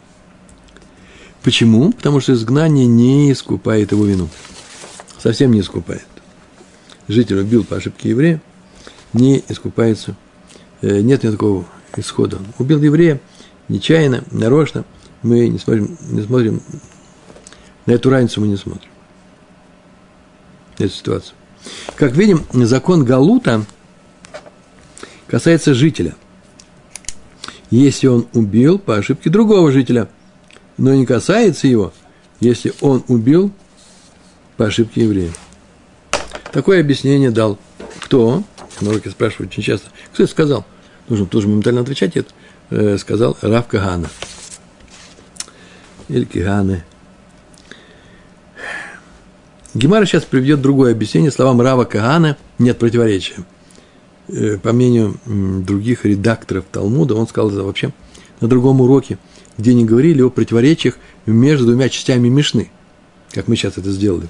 Почему? 1.44 1.92
Потому 1.92 2.20
что 2.20 2.34
изгнание 2.34 2.88
не 2.88 3.32
искупает 3.32 3.92
его 3.92 4.06
вину. 4.06 4.28
Совсем 5.20 5.52
не 5.52 5.60
искупает. 5.60 6.06
Житель 7.08 7.40
убил 7.40 7.64
по 7.64 7.76
ошибке 7.76 8.10
еврея, 8.10 8.42
не 9.14 9.44
искупается. 9.50 10.16
Э, 10.82 11.02
нет 11.02 11.24
никакого 11.24 11.66
исхода. 11.96 12.40
Убил 12.58 12.82
еврея 12.82 13.20
нечаянно, 13.70 14.24
нарочно. 14.32 14.84
Мы 15.24 15.48
не 15.50 15.60
смотрим, 15.60 15.98
не 16.10 16.22
смотрим 16.22 16.62
на 17.86 17.94
эту 17.94 18.10
разницу 18.10 18.42
мы 18.42 18.48
не 18.48 18.58
смотрим. 18.58 18.90
Эту 20.78 20.94
ситуацию. 20.94 21.36
Как 21.96 22.14
видим, 22.14 22.46
закон 22.54 23.04
Галута 23.04 23.66
касается 25.28 25.74
жителя. 25.74 26.16
Если 27.70 28.08
он 28.08 28.28
убил 28.34 28.80
по 28.80 28.98
ошибке 28.98 29.30
другого 29.30 29.72
жителя– 29.72 30.10
но 30.82 30.96
не 30.96 31.06
касается 31.06 31.68
его, 31.68 31.94
если 32.40 32.74
он 32.82 33.04
убил 33.08 33.52
по 34.58 34.66
ошибке 34.66 35.04
еврея. 35.04 35.32
Такое 36.52 36.80
объяснение 36.80 37.30
дал 37.30 37.60
кто? 38.00 38.44
На 38.82 38.90
уроке 38.90 39.12
спрашивают 39.12 39.52
очень 39.52 39.62
часто. 39.62 39.90
Кто 40.12 40.24
это 40.24 40.32
сказал? 40.32 40.66
Нужно 41.08 41.28
тоже 41.28 41.48
моментально 41.48 41.82
отвечать. 41.82 42.18
Это 42.18 42.34
э, 42.72 42.98
сказал 42.98 43.38
Рав 43.42 43.68
Кагана. 43.68 44.10
Или 46.12 46.26
Каганы. 46.26 46.84
Гемара 49.74 50.06
сейчас 50.06 50.24
приведет 50.24 50.62
другое 50.62 50.92
объяснение. 50.92 51.32
Словам 51.32 51.62
Рава 51.62 51.86
Кагана 51.86 52.38
нет 52.60 52.78
противоречия. 52.78 53.38
Э, 54.28 54.58
по 54.58 54.74
мнению 54.74 55.18
других 55.26 56.06
редакторов 56.06 56.66
Талмуда, 56.72 57.16
он 57.16 57.28
сказал 57.28 57.50
это 57.52 57.64
вообще 57.64 57.92
на 58.40 58.48
другом 58.48 58.82
уроке– 58.82 59.18
где 59.58 59.74
не 59.74 59.86
говорили 59.86 60.22
о 60.22 60.30
противоречиях 60.30 60.98
между 61.26 61.68
двумя 61.68 61.90
частями 61.90 62.30
Мишны, 62.30 62.72
как 63.32 63.48
мы 63.48 63.56
сейчас 63.56 63.78
это 63.78 63.92
сделали. 63.92 64.28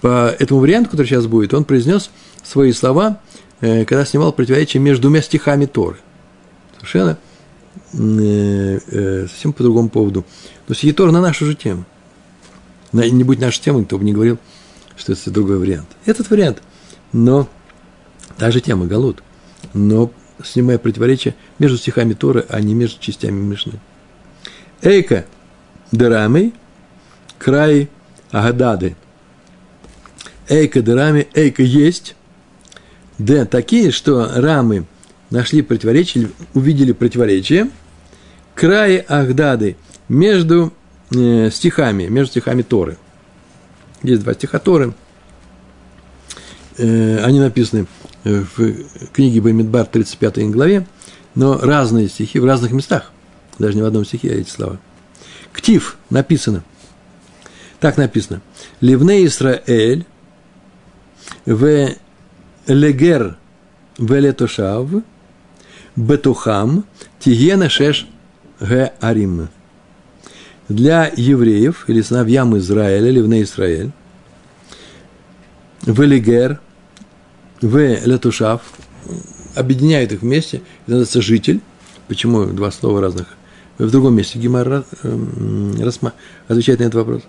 По 0.00 0.34
этому 0.38 0.60
варианту, 0.60 0.90
который 0.90 1.06
сейчас 1.06 1.26
будет, 1.26 1.54
он 1.54 1.64
произнес 1.64 2.10
свои 2.42 2.72
слова, 2.72 3.20
э, 3.60 3.84
когда 3.84 4.04
снимал 4.04 4.32
противоречие 4.32 4.80
между 4.80 5.02
двумя 5.02 5.22
стихами 5.22 5.66
Торы. 5.66 5.96
Совершенно 6.76 7.18
э, 7.92 9.26
совсем 9.28 9.52
по 9.52 9.62
другому 9.62 9.88
поводу. 9.88 10.24
Но 10.72 10.74
стихи 10.74 10.94
Торы 10.94 11.12
на 11.12 11.20
нашу 11.20 11.44
же 11.44 11.54
тему. 11.54 11.84
Не 12.94 13.24
будь 13.24 13.38
нашей 13.38 13.60
темой, 13.60 13.82
никто 13.82 13.98
бы 13.98 14.04
не 14.04 14.14
говорил, 14.14 14.38
что 14.96 15.12
это 15.12 15.30
другой 15.30 15.58
вариант. 15.58 15.86
Этот 16.06 16.30
вариант, 16.30 16.62
но 17.12 17.46
та 18.38 18.50
же 18.50 18.62
тема, 18.62 18.86
Галут, 18.86 19.22
но 19.74 20.10
снимая 20.42 20.78
противоречие 20.78 21.34
между 21.58 21.76
стихами 21.76 22.14
Торы, 22.14 22.46
а 22.48 22.58
не 22.62 22.72
между 22.72 22.98
частями 23.00 23.38
Мишны. 23.38 23.80
Эйка 24.80 25.26
дырами, 25.90 26.54
край 27.38 27.90
агадады. 28.30 28.96
Эйка 30.48 30.80
дырами, 30.80 31.28
эйка 31.34 31.62
есть. 31.62 32.16
Д 33.18 33.44
такие, 33.44 33.90
что 33.90 34.26
рамы 34.36 34.86
нашли 35.28 35.60
противоречие, 35.60 36.30
увидели 36.54 36.92
противоречие. 36.92 37.68
Край 38.54 38.96
Ахдады 39.00 39.76
между 40.12 40.74
э, 41.10 41.50
стихами, 41.50 42.04
между 42.04 42.32
стихами 42.32 42.60
Торы. 42.62 42.98
Есть 44.02 44.22
два 44.22 44.34
стиха 44.34 44.58
Торы. 44.58 44.92
Э, 46.76 47.24
они 47.24 47.40
написаны 47.40 47.86
в 48.24 48.74
книге 49.12 49.40
Бамидбар 49.40 49.86
35 49.86 50.50
главе, 50.50 50.86
но 51.34 51.58
разные 51.58 52.08
стихи 52.08 52.38
в 52.38 52.44
разных 52.44 52.72
местах 52.72 53.10
даже 53.58 53.74
не 53.74 53.82
в 53.82 53.86
одном 53.86 54.04
стихе 54.04 54.28
эти 54.28 54.50
слова. 54.50 54.78
Ктив 55.52 55.96
написано. 56.10 56.62
Так 57.80 57.96
написано. 57.96 58.42
Ливне 58.80 59.24
Исраэль 59.24 60.04
в 61.46 61.88
легер 62.66 63.38
в 63.96 64.20
летошав 64.20 64.90
бетухам 65.96 66.84
тигена 67.18 67.70
шеш 67.70 68.06
г 68.60 68.92
арим. 69.00 69.48
Для 70.72 71.12
евреев 71.14 71.84
или 71.88 72.00
сыновьям 72.00 72.56
Израиля, 72.56 73.10
Ливне 73.10 73.42
Израиль, 73.42 73.90
в 75.82 76.00
легер 76.00 76.60
в 77.60 78.06
летушав 78.06 78.62
объединяют 79.54 80.12
их 80.12 80.22
вместе, 80.22 80.62
называется 80.86 81.20
житель. 81.20 81.60
Почему 82.08 82.46
два 82.46 82.70
слова 82.70 83.02
разных? 83.02 83.26
в 83.76 83.90
другом 83.90 84.14
месте 84.14 84.38
Гимар 84.38 84.84
эм, 85.02 85.74
отвечает 86.48 86.78
на 86.78 86.84
этот 86.84 86.94
вопрос. 86.94 87.22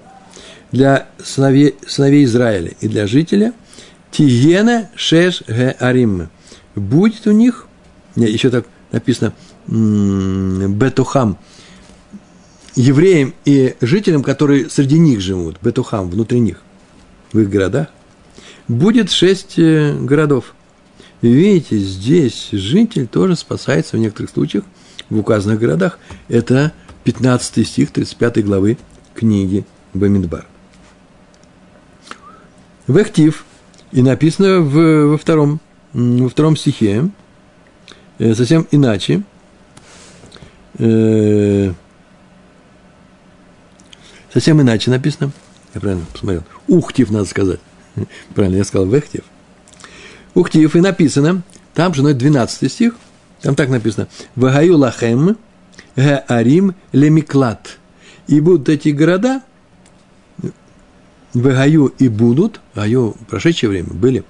Для 0.72 1.08
сыновей, 1.24 1.76
сыновей 1.86 2.24
Израиля 2.26 2.72
и 2.80 2.88
для 2.88 3.08
жителя 3.08 3.54
Тиена 4.12 4.90
Шеш 4.96 5.44
Ге 5.48 5.76
Арим. 5.80 6.30
Будет 6.76 7.28
у 7.28 7.32
них, 7.32 7.68
еще 8.16 8.50
так 8.50 8.66
написано, 8.92 9.34
Бетухам, 9.68 11.38
евреям 12.76 13.34
и 13.46 13.76
жителям, 13.82 14.24
которые 14.24 14.70
среди 14.70 15.00
них 15.00 15.22
живут, 15.22 15.58
Бетухам, 15.62 16.10
внутри 16.10 16.40
них, 16.40 16.62
в 17.32 17.40
их 17.40 17.50
городах, 17.50 17.88
будет 18.68 19.12
шесть 19.12 19.58
э, 19.58 19.98
городов. 20.00 20.54
Видите, 21.22 21.78
здесь 21.78 22.50
житель 22.52 23.08
тоже 23.08 23.36
спасается 23.36 23.98
в 23.98 24.00
некоторых 24.00 24.32
случаях– 24.32 24.64
в 25.10 25.20
указанных 25.20 25.60
городах. 25.60 26.00
Это 26.28 26.72
15 27.04 27.68
стих 27.68 27.92
35 27.92 28.44
главы 28.46 28.78
книги 29.14 29.66
Бамидбар. 29.94 30.46
Вехтив, 32.88 33.46
и 33.92 34.02
написано 34.02 34.60
в, 34.60 35.08
во, 35.12 35.18
втором, 35.18 35.62
во 35.94 36.28
втором 36.28 36.58
стихе, 36.58 37.10
э, 38.18 38.34
совсем 38.34 38.68
иначе, 38.72 39.24
э, 40.80 41.72
совсем 44.34 44.62
иначе 44.62 44.89
написано, 44.89 45.32
Я 45.74 45.82
правильно 45.82 46.06
посмотрел. 46.12 46.43
Ухтив, 46.67 47.12
надо 47.12 47.26
сказать. 47.26 47.60
Правильно, 48.36 48.58
я 48.58 48.63
сказал 48.63 48.88
вехтив. 48.88 49.24
Ухтив, 50.34 50.76
и 50.76 50.82
написано, 50.82 51.43
там 51.74 51.93
же, 51.93 52.02
ну, 52.02 52.10
это 52.10 52.19
12 52.19 52.72
стих, 52.72 52.96
там 53.41 53.56
так 53.56 53.69
написано. 53.69 54.08
Вагаю 54.36 54.78
лахем, 54.78 55.38
ге 55.96 56.24
арим 56.30 56.76
лемиклат. 56.91 57.78
И 58.28 58.39
будут 58.39 58.69
эти 58.69 58.89
города, 58.89 59.41
Вагаю 61.34 61.88
и 61.98 62.10
будут, 62.10 62.62
гаю 62.76 63.15
прошедшее 63.28 63.69
время 63.69 63.89
были, 63.89 64.24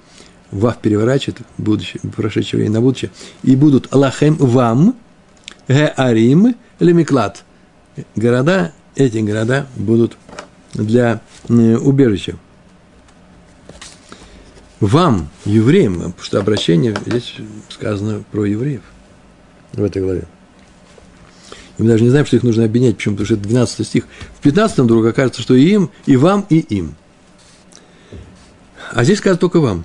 вав 0.50 0.78
переворачивает 0.78 1.40
будущее, 1.58 2.00
прошедшее 2.16 2.60
время 2.60 2.74
на 2.74 2.80
будущее, 2.80 3.10
и 3.42 3.56
будут 3.56 3.94
лахем 3.94 4.36
вам, 4.36 4.96
ге 5.68 5.92
арим 5.98 6.54
лемиклат. 6.80 7.44
Города, 8.16 8.72
эти 8.96 9.18
города 9.18 9.66
будут 9.76 10.16
для 10.72 11.20
убежища. 11.48 12.36
Вам, 14.80 15.30
евреям, 15.44 15.94
потому 15.94 16.22
что 16.22 16.38
обращение 16.38 16.94
здесь 17.06 17.36
сказано 17.70 18.22
про 18.30 18.44
евреев 18.44 18.82
в 19.72 19.82
этой 19.82 20.02
главе. 20.02 20.24
И 21.78 21.82
мы 21.82 21.88
даже 21.88 22.04
не 22.04 22.10
знаем, 22.10 22.26
что 22.26 22.36
их 22.36 22.42
нужно 22.42 22.64
объединять. 22.64 22.96
Почему? 22.96 23.14
Потому 23.14 23.26
что 23.26 23.34
это 23.34 23.48
12 23.48 23.86
стих. 23.86 24.04
В 24.38 24.42
15 24.42 24.78
вдруг 24.80 25.06
окажется, 25.06 25.42
что 25.42 25.54
и 25.54 25.64
им, 25.64 25.90
и 26.06 26.16
вам, 26.16 26.46
и 26.50 26.58
им. 26.58 26.94
А 28.92 29.04
здесь 29.04 29.18
сказано 29.18 29.38
только 29.38 29.60
вам. 29.60 29.84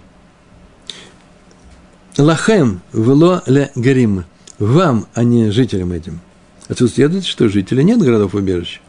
Лахем 2.17 2.81
вело 2.91 3.41
ле 3.45 3.71
гарим. 3.75 4.25
Вам, 4.57 5.07
а 5.13 5.23
не 5.23 5.51
жителям 5.51 5.93
этим. 5.93 6.19
Отсюда 6.67 6.91
следует, 6.91 7.25
что 7.25 7.47
жителей 7.47 7.83
нет 7.83 7.99
городов 7.99 8.35
убежища. 8.35 8.81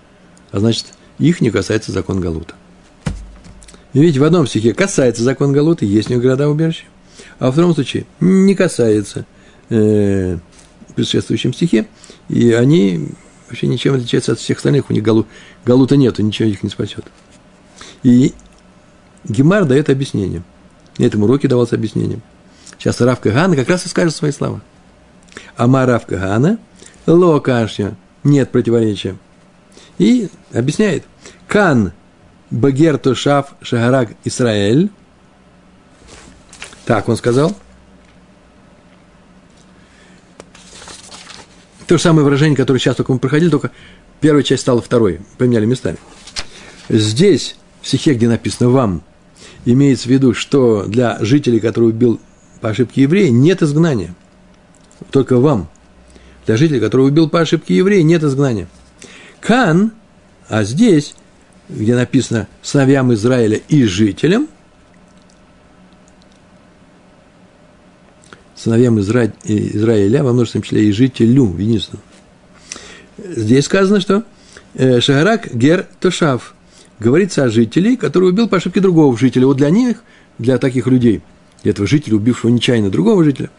А 0.53 0.59
значит, 0.59 0.87
их 1.19 1.41
не 1.41 1.51
касается 1.51 1.93
закон 1.93 2.21
Галута. 2.21 2.55
И 3.93 4.01
видите, 4.01 4.21
в 4.21 4.25
одном 4.25 4.47
стихе 4.47 4.73
касается 4.73 5.23
закон 5.23 5.53
Галута, 5.53 5.85
есть 5.85 6.11
у 6.11 6.15
них 6.15 6.23
города 6.23 6.49
убежища. 6.49 6.85
А 7.39 7.47
во 7.47 7.53
втором 7.53 7.75
случае 7.75 8.07
не 8.21 8.55
касается 8.55 9.27
э, 9.69 10.39
в 10.89 10.95
предшествующем 10.95 11.53
стихе, 11.53 11.87
и 12.29 12.53
они 12.53 13.09
вообще 13.49 13.67
ничем 13.67 13.95
отличаются 13.95 14.33
от 14.33 14.39
всех 14.39 14.59
остальных, 14.59 14.91
у 14.91 14.93
них 14.93 15.03
галу, 15.03 15.27
галута 15.65 15.97
нету, 15.97 16.23
ничего 16.23 16.49
их 16.49 16.63
не 16.63 16.71
спасет. 16.71 17.05
И 18.03 18.33
Гемар 19.25 19.65
дает 19.65 19.91
объяснение. 19.91 20.43
На 20.99 21.05
этом 21.05 21.23
уроке 21.23 21.49
давалось 21.49 21.73
объяснение. 21.73 22.21
Сейчас 22.79 23.01
Равка 23.01 23.31
Гана 23.31 23.57
как 23.57 23.69
раз 23.69 23.85
и 23.85 23.89
скажет 23.89 24.15
свои 24.15 24.33
слова. 24.33 24.61
Ама 25.57 25.85
Равка 25.85 26.17
Гана, 26.17 26.59
локашья, 27.07 27.97
нет 28.25 28.51
противоречия. 28.51 29.17
И 30.01 30.29
объясняет. 30.53 31.05
Кан 31.47 31.93
Багер 32.51 32.99
Тушав 32.99 33.55
Шагарак 33.63 34.11
Исраэль. 34.25 34.91
Так 36.87 37.09
он 37.09 37.17
сказал– 37.17 37.55
То 41.91 41.97
же 41.97 42.05
самое 42.05 42.23
выражение, 42.23 42.57
которое 42.57 42.79
сейчас 42.79 42.95
только 42.95 43.13
мы 43.13 43.19
проходили, 43.19 43.51
только 43.51 43.73
первая 44.21 44.45
часть 44.45 44.63
стала 44.63 44.81
второй, 44.81 45.19
поменяли 45.39 45.67
местами. 45.67 45.97
Здесь, 46.89 47.57
в 47.83 47.89
стихе, 47.89 48.15
где 48.15 48.29
написано 48.29 48.71
«вам», 48.71 49.03
имеется 49.65 50.07
в 50.07 50.13
виду, 50.13 50.33
что 50.33 50.85
для 50.85 51.19
жителей, 51.19 51.59
которые 51.59 51.91
убил 51.91 52.21
по 52.61 52.69
ошибке 52.69 53.03
еврея, 53.03 53.33
нет 53.33 53.61
изгнания. 53.61 54.15
Только 55.11 55.39
вам. 55.41 55.69
Для 56.47 56.57
жителей, 56.57 56.79
которые 56.79 57.09
убил 57.09 57.29
по 57.29 57.41
ошибке 57.41 57.75
еврея, 57.75 58.05
нет 58.05 58.23
изгнания. 58.23 58.69
Кан, 59.41 59.93
а 60.49 60.65
здесь, 60.65 61.15
где 61.69 61.95
написано 61.95 62.49
«сыновьям 62.63 63.13
Израиля 63.15 63.61
и 63.69 63.85
жителям», 63.85 64.49
сыновьям 68.55 69.01
Изра... 69.01 69.33
Израиля, 69.45 70.23
во 70.23 70.33
множественном 70.33 70.65
числе 70.65 70.85
и 70.85 70.93
жителю, 70.93 71.57
единственному. 71.59 72.05
Здесь 73.19 73.65
сказано, 73.65 74.01
что 74.01 74.25
э, 74.75 75.01
Шагарак 75.01 75.55
Гер 75.55 75.87
Тошав 75.99 76.55
говорится 76.99 77.45
о 77.45 77.49
жителе, 77.49 77.97
который 77.97 78.29
убил 78.31 78.49
по 78.49 78.59
ошибке 78.59 78.81
другого 78.81 79.17
жителя. 79.17 79.47
Вот 79.47 79.57
для 79.57 79.71
них, 79.71 80.03
для 80.39 80.59
таких 80.59 80.87
людей, 80.87 81.23
для 81.63 81.73
этого 81.73 81.87
жителя, 81.87 82.17
убившего 82.17 82.51
нечаянно 82.51 82.91
другого 82.91 83.25
жителя, 83.25 83.51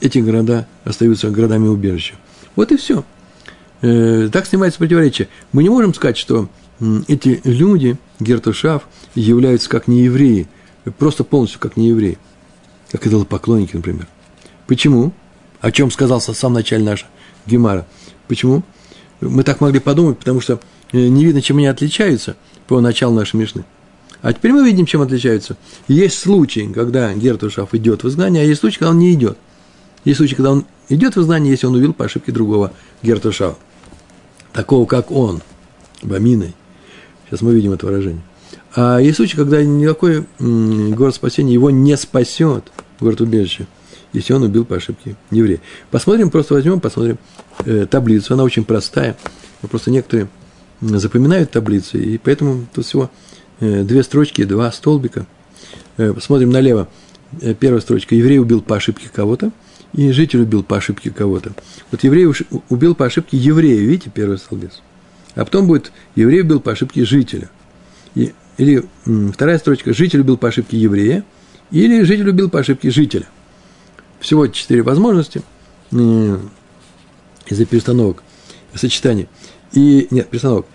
эти 0.00 0.18
города 0.18 0.66
остаются 0.84 1.30
городами 1.30 1.68
убежища. 1.68 2.14
Вот 2.54 2.70
и 2.72 2.76
все. 2.76 3.04
Э, 3.82 4.28
так 4.32 4.46
снимается 4.46 4.78
противоречие. 4.78 5.28
Мы 5.52 5.64
не 5.64 5.68
можем 5.68 5.92
сказать, 5.92 6.16
что 6.16 6.48
эти 7.08 7.40
люди, 7.44 7.96
Гертушав, 8.20 8.88
являются 9.14 9.68
как 9.68 9.88
неевреи, 9.88 10.48
просто 10.98 11.24
полностью 11.24 11.60
как 11.60 11.76
неевреи, 11.76 12.18
как 12.90 13.06
идолопоклонники, 13.06 13.76
например. 13.76 14.06
Почему? 14.66 15.12
О 15.60 15.70
чем 15.70 15.90
сказался 15.90 16.32
в 16.32 16.36
самом 16.36 16.54
начале 16.54 16.84
наша 16.84 17.06
Гемара. 17.46 17.86
Почему? 18.28 18.62
Мы 19.20 19.42
так 19.42 19.60
могли 19.60 19.80
подумать, 19.80 20.18
потому 20.18 20.40
что 20.40 20.60
э, 20.92 21.08
не 21.08 21.24
видно, 21.24 21.42
чем 21.42 21.58
они 21.58 21.66
отличаются 21.66 22.36
по 22.68 22.80
началу 22.80 23.14
нашей 23.14 23.36
Мишны. 23.36 23.64
А 24.22 24.32
теперь 24.32 24.52
мы 24.52 24.64
видим, 24.64 24.86
чем 24.86 25.02
отличаются. 25.02 25.56
Есть 25.88 26.18
случаи, 26.20 26.72
когда 26.72 27.12
Гертушав 27.12 27.74
идет 27.74 28.04
в 28.04 28.08
изгнание, 28.08 28.42
а 28.42 28.46
есть 28.46 28.60
случаи, 28.60 28.78
когда 28.78 28.90
он 28.90 28.98
не 29.00 29.12
идет. 29.12 29.36
Есть 30.04 30.18
случаи, 30.18 30.36
когда 30.36 30.52
он 30.52 30.66
идет 30.88 31.16
в 31.16 31.20
изгнание, 31.20 31.50
если 31.50 31.66
он 31.66 31.74
увидел 31.74 31.92
по 31.92 32.04
ошибке 32.04 32.30
другого 32.30 32.72
Гертушава. 33.02 33.56
Такого, 34.52 34.86
как 34.86 35.10
он, 35.10 35.42
Баминой. 36.02 36.54
Сейчас 37.26 37.40
мы 37.42 37.54
видим 37.54 37.72
это 37.72 37.86
выражение. 37.86 38.22
А 38.74 38.98
есть 38.98 39.16
случаи, 39.16 39.36
когда 39.36 39.62
никакой 39.62 40.26
город 40.38 41.14
спасения 41.14 41.52
его 41.54 41.70
не 41.70 41.96
спасет, 41.96 42.70
город 43.00 43.20
убежище 43.20 43.66
если 44.12 44.32
он 44.32 44.42
убил 44.42 44.64
по 44.64 44.76
ошибке 44.76 45.16
еврея. 45.30 45.60
Посмотрим, 45.90 46.30
просто 46.30 46.54
возьмем, 46.54 46.80
посмотрим 46.80 47.18
э, 47.64 47.86
таблицу. 47.86 48.34
Она 48.34 48.44
очень 48.44 48.64
простая. 48.64 49.16
Просто 49.70 49.90
некоторые 49.90 50.28
запоминают 50.80 51.50
таблицы, 51.50 51.98
и 52.02 52.18
поэтому 52.18 52.66
тут 52.74 52.84
всего 52.84 53.10
э, 53.60 53.82
две 53.84 54.02
строчки, 54.02 54.44
два 54.44 54.70
столбика. 54.72 55.26
Э, 55.96 56.12
посмотрим 56.12 56.50
налево. 56.50 56.88
Э, 57.40 57.54
первая 57.54 57.80
строчка. 57.80 58.14
Еврей 58.14 58.38
убил 58.38 58.60
по 58.60 58.76
ошибке 58.76 59.08
кого-то, 59.12 59.50
и 59.92 60.10
житель 60.12 60.42
убил 60.42 60.62
по 60.62 60.76
ошибке 60.76 61.10
кого-то. 61.10 61.52
Вот 61.90 62.02
еврей 62.04 62.26
убил 62.68 62.94
по 62.94 63.06
ошибке 63.06 63.36
еврея, 63.36 63.80
видите, 63.80 64.10
первый 64.12 64.38
столбец. 64.38 64.82
А 65.34 65.44
потом 65.44 65.66
будет 65.66 65.92
еврей 66.14 66.42
убил 66.42 66.60
по 66.60 66.72
ошибке 66.72 67.04
жителя. 67.04 67.50
И, 68.14 68.32
или 68.58 68.84
вторая 69.32 69.58
строчка. 69.58 69.94
Житель 69.94 70.20
убил 70.20 70.36
по 70.36 70.48
ошибке 70.48 70.76
еврея, 70.78 71.24
или 71.70 72.02
житель 72.02 72.28
убил 72.30 72.50
по 72.50 72.60
ошибке 72.60 72.90
жителя– 72.90 73.26
всего 74.22 74.46
четыре 74.46 74.82
возможности 74.82 75.42
из-за 75.90 77.66
перестановок, 77.66 78.22
сочетаний. 78.74 79.28
И, 79.72 80.06
нет, 80.10 80.28
перестановок. 80.28 80.66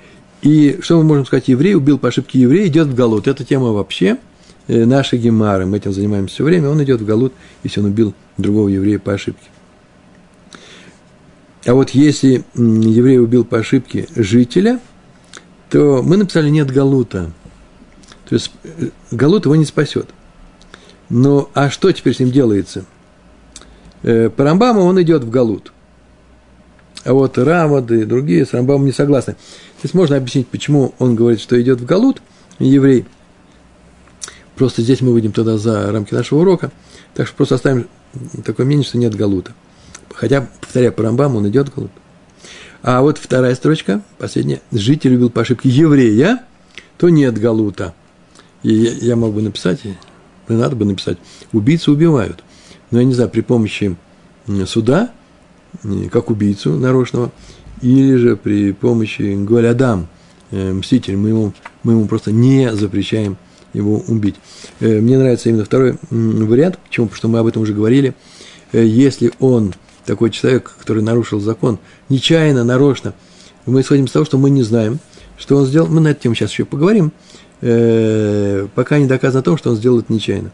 И 0.41 0.79
что 0.81 0.97
мы 0.97 1.03
можем 1.03 1.25
сказать? 1.25 1.47
Еврей 1.47 1.75
убил 1.75 1.97
по 1.97 2.09
ошибке 2.09 2.39
еврея, 2.39 2.67
идет 2.67 2.87
в 2.87 2.93
Галут. 2.93 3.27
Эта 3.27 3.43
тема 3.43 3.71
вообще 3.71 4.17
э, 4.67 4.85
нашей 4.85 5.19
Гемары. 5.19 5.65
Мы 5.65 5.77
этим 5.77 5.93
занимаемся 5.93 6.35
все 6.35 6.43
время. 6.43 6.69
Он 6.69 6.81
идет 6.83 7.01
в 7.01 7.05
Галут, 7.05 7.33
если 7.63 7.79
он 7.79 7.87
убил 7.87 8.13
другого 8.37 8.69
еврея 8.69 8.99
по 8.99 9.13
ошибке. 9.13 9.47
А 11.65 11.73
вот 11.73 11.89
если 11.91 12.43
еврей 12.55 13.19
убил 13.19 13.43
по 13.43 13.59
ошибке 13.59 14.07
жителя, 14.15 14.79
то 15.69 16.01
мы 16.01 16.17
написали 16.17 16.49
нет 16.49 16.71
Галута. 16.71 17.31
То 18.29 18.35
есть 18.35 18.51
э, 18.63 18.89
Галут 19.11 19.45
его 19.45 19.55
не 19.55 19.65
спасет. 19.65 20.09
Но 21.09 21.49
а 21.53 21.69
что 21.69 21.91
теперь 21.91 22.15
с 22.15 22.19
ним 22.19 22.31
делается– 22.31 22.85
э, 24.03 24.29
по 24.29 24.43
Рамбаму 24.43 24.81
он 24.81 25.01
идет 25.01 25.23
в 25.23 25.29
Галут. 25.29 25.73
А 27.03 27.13
вот 27.13 27.37
Рамад 27.37 27.89
и 27.91 28.03
другие 28.03 28.45
с 28.45 28.53
Рамбамом 28.53 28.85
не 28.85 28.91
согласны. 28.91 29.35
Здесь 29.79 29.93
можно 29.93 30.17
объяснить, 30.17 30.47
почему 30.47 30.93
он 30.99 31.15
говорит, 31.15 31.39
что 31.39 31.59
идет 31.61 31.79
в 31.79 31.85
Галут, 31.85 32.21
еврей. 32.59 33.05
Просто 34.57 34.81
здесь 34.81 35.01
мы 35.01 35.13
выйдем 35.13 35.31
тогда 35.31 35.57
за 35.57 35.91
рамки 35.91 36.13
нашего 36.13 36.39
урока. 36.39 36.71
Так 37.13 37.27
что 37.27 37.35
просто 37.35 37.55
оставим 37.55 37.87
такое 38.43 38.65
мнение, 38.65 38.85
что 38.85 38.97
нет 38.97 39.15
Галута. 39.15 39.53
Хотя, 40.13 40.49
повторяю, 40.61 40.93
по 40.93 41.03
Рамбаму 41.03 41.37
он 41.37 41.47
идет 41.47 41.73
Галут. 41.73 41.91
А 42.81 43.01
вот 43.01 43.17
вторая 43.17 43.55
строчка, 43.55 44.01
последняя. 44.17 44.61
Житель 44.71 45.11
любил 45.11 45.29
по 45.29 45.41
ошибке 45.41 45.69
еврея, 45.69 46.43
то 46.97 47.09
нет 47.09 47.37
Галута. 47.37 47.93
И 48.63 48.73
я, 48.73 48.91
я 48.91 49.15
мог 49.15 49.33
бы 49.33 49.41
написать, 49.41 49.81
и 49.85 49.95
надо 50.47 50.75
бы 50.75 50.85
написать, 50.85 51.17
убийцы 51.51 51.91
убивают 51.91 52.43
ну, 52.91 52.99
я 52.99 53.05
не 53.05 53.13
знаю, 53.13 53.29
при 53.29 53.41
помощи 53.41 53.95
суда, 54.65 55.11
как 56.11 56.29
убийцу 56.29 56.73
нарочного, 56.73 57.31
или 57.81 58.15
же 58.15 58.35
при 58.37 58.71
помощи 58.71 59.35
Гуалядам, 59.35 60.07
э, 60.51 60.71
мститель, 60.71 61.17
мы 61.17 61.29
ему, 61.29 61.53
мы 61.83 61.93
ему 61.93 62.07
просто 62.07 62.31
не 62.31 62.73
запрещаем 62.73 63.37
его 63.73 64.03
убить. 64.07 64.35
Э, 64.79 64.99
мне 64.99 65.17
нравится 65.17 65.49
именно 65.49 65.65
второй 65.65 65.97
вариант, 66.09 66.79
почему? 66.87 67.07
Потому 67.07 67.17
что 67.17 67.27
мы 67.27 67.39
об 67.39 67.47
этом 67.47 67.61
уже 67.61 67.73
говорили. 67.73 68.13
Э, 68.71 68.83
если 68.83 69.31
он 69.39 69.73
такой 70.05 70.29
человек, 70.29 70.75
который 70.79 71.03
нарушил 71.03 71.39
закон, 71.39 71.79
нечаянно, 72.09 72.63
нарочно, 72.63 73.13
мы 73.65 73.81
исходим 73.81 74.05
из 74.05 74.11
того, 74.11 74.25
что 74.25 74.37
мы 74.37 74.49
не 74.49 74.63
знаем, 74.63 74.99
что 75.37 75.57
он 75.57 75.65
сделал. 75.65 75.87
Мы 75.87 76.01
на 76.01 76.09
эту 76.09 76.23
тему 76.23 76.35
сейчас 76.35 76.51
еще 76.51 76.65
поговорим. 76.65 77.11
э, 77.61 78.67
пока 78.75 78.99
не 78.99 79.07
доказано 79.07 79.39
о 79.39 79.43
том, 79.43 79.57
что 79.57 79.71
он 79.71 79.75
сделал 79.77 79.99
это 79.99 80.13
нечаянно. 80.13 80.51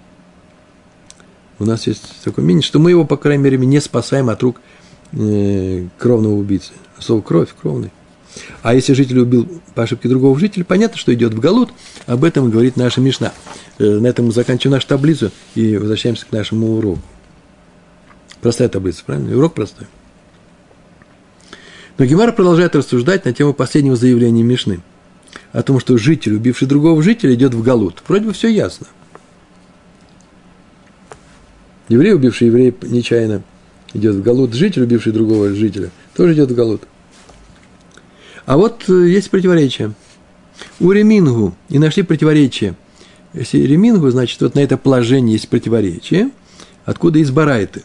У 1.59 1.65
нас 1.65 1.85
есть 1.87 2.23
такое 2.23 2.43
мнение, 2.43 2.63
что 2.63 2.79
мы 2.79 2.89
его, 2.89 3.05
по 3.05 3.17
крайней 3.17 3.43
мере, 3.43 3.57
не 3.57 3.79
спасаем 3.79 4.29
от 4.29 4.41
рук 4.41 4.59
кровного 5.11 6.33
убийцы. 6.33 6.71
Слово 6.97 7.21
кровь, 7.21 7.49
кровный. 7.61 7.91
А 8.61 8.73
если 8.73 8.93
житель 8.93 9.19
убил 9.19 9.47
по 9.75 9.83
ошибке 9.83 10.09
другого 10.09 10.37
жителя, 10.39 10.63
понятно, 10.63 10.97
что 10.97 11.13
идет 11.13 11.33
в 11.33 11.39
Галут. 11.39 11.71
Об 12.05 12.23
этом 12.23 12.49
говорит 12.49 12.77
наша 12.77 13.01
Мишна. 13.01 13.33
Э, 13.77 13.83
на 13.99 14.07
этом 14.07 14.27
мы 14.27 14.31
заканчиваем 14.31 14.73
нашу 14.75 14.87
таблицу 14.87 15.31
и 15.55 15.77
возвращаемся 15.77 16.25
к 16.25 16.31
нашему 16.31 16.77
уроку. 16.77 17.01
Простая 18.41 18.69
таблица, 18.69 19.03
правильно? 19.05 19.35
Урок 19.37 19.53
простой. 19.53 19.87
Но 21.97 22.05
Гемара 22.05 22.31
продолжает 22.31 22.75
рассуждать 22.75 23.25
на 23.25 23.33
тему 23.33 23.53
последнего 23.53 23.95
заявления 23.95 24.43
Мишны. 24.43 24.81
О 25.51 25.61
том, 25.61 25.79
что 25.79 25.97
житель, 25.97 26.35
убивший 26.35 26.67
другого 26.67 27.01
жителя, 27.03 27.35
идет 27.35 27.53
в 27.53 27.61
Галут. 27.61 28.01
Вроде 28.07 28.25
бы 28.25 28.33
все 28.33 28.47
ясно. 28.47 28.87
Еврей, 31.89 32.13
убивший 32.13 32.47
еврея 32.47 32.73
нечаянно, 32.81 33.43
идет 33.93 34.15
в 34.15 34.23
Галут. 34.23 34.53
Житель, 34.53 34.83
убивший 34.83 35.11
другого 35.11 35.53
жителя, 35.53 35.91
тоже 36.15 36.33
идет 36.33 36.49
в 36.49 36.55
Галут. 36.55 36.83
А 38.45 38.57
вот 38.57 38.89
э, 38.89 39.09
есть 39.09 39.29
противоречие. 39.29 39.93
У 40.79 40.91
Ремингу 40.91 41.55
и 41.69 41.79
нашли 41.79 42.03
противоречие. 42.03 42.75
Если 43.33 43.59
Ремингу, 43.59 44.09
значит, 44.09 44.41
вот 44.41 44.55
на 44.55 44.59
это 44.59 44.77
положение 44.77 45.33
есть 45.33 45.49
противоречие. 45.49 46.29
Откуда 46.85 47.19
из 47.19 47.31
Барайты? 47.31 47.83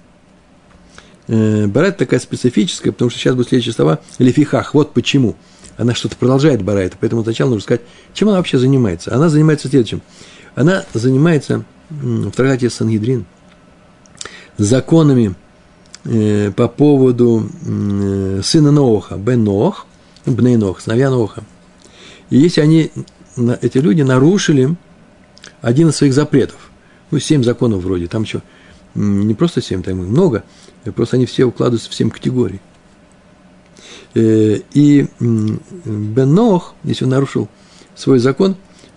Э, 1.29 1.67
Барайт 1.67 1.97
такая 1.97 2.21
специфическая, 2.21 2.93
потому 2.93 3.11
что 3.11 3.19
сейчас 3.19 3.35
будет 3.35 3.49
следующие 3.49 3.75
слова 3.75 4.01
Лефихах. 4.19 4.75
Вот 4.75 4.93
почему. 4.93 5.37
Она 5.77 5.95
что-то 5.95 6.17
продолжает 6.17 6.63
Барайта, 6.63 6.97
поэтому 6.99 7.23
сначала 7.23 7.51
нужно 7.51 7.63
сказать, 7.63 7.83
чем 8.13 8.29
она 8.29 8.39
вообще 8.39 8.59
занимается. 8.59 9.15
Она 9.15 9.29
занимается 9.29 9.69
следующим. 9.69 10.03
Она 10.57 10.85
занимается 10.93 11.65
в 11.89 12.31
трактате 12.33 12.69
Сангидрин 12.69 13.27
законами 14.57 15.37
э, 16.05 16.51
по 16.51 16.67
поводу 16.67 17.49
сына 18.43 18.73
Ноха, 18.73 19.17
Бен 19.17 19.45
Нох, 19.45 19.87
Бнейнох, 20.35 20.81
сыновья 20.81 21.11
Ноха. 21.11 21.45
И 22.31 22.37
если 22.37 22.61
они, 22.61 22.91
эти 23.61 23.79
люди 23.79 24.03
нарушили 24.03 24.77
один 25.61 25.89
из 25.89 25.97
своих 25.97 26.15
запретов, 26.15 26.71
ну, 27.11 27.19
семь 27.19 27.43
законов 27.43 27.83
вроде, 27.83 28.07
там 28.07 28.27
что, 28.27 28.43
не 28.95 29.35
просто 29.35 29.63
семь, 29.63 29.83
там 29.83 30.03
их 30.03 30.09
много, 30.09 30.45
просто 30.95 31.17
они 31.17 31.27
все 31.27 31.45
укладываются 31.45 31.91
в 31.91 31.95
семь 31.95 32.11
категорий. 32.11 32.61
Э, 34.15 34.59
и 34.73 35.07
Бен 35.21 36.35
Нох, 36.35 36.75
если 36.85 37.05
он 37.05 37.11
нарушил 37.11 37.49
свой 37.95 38.19
закон, 38.19 38.57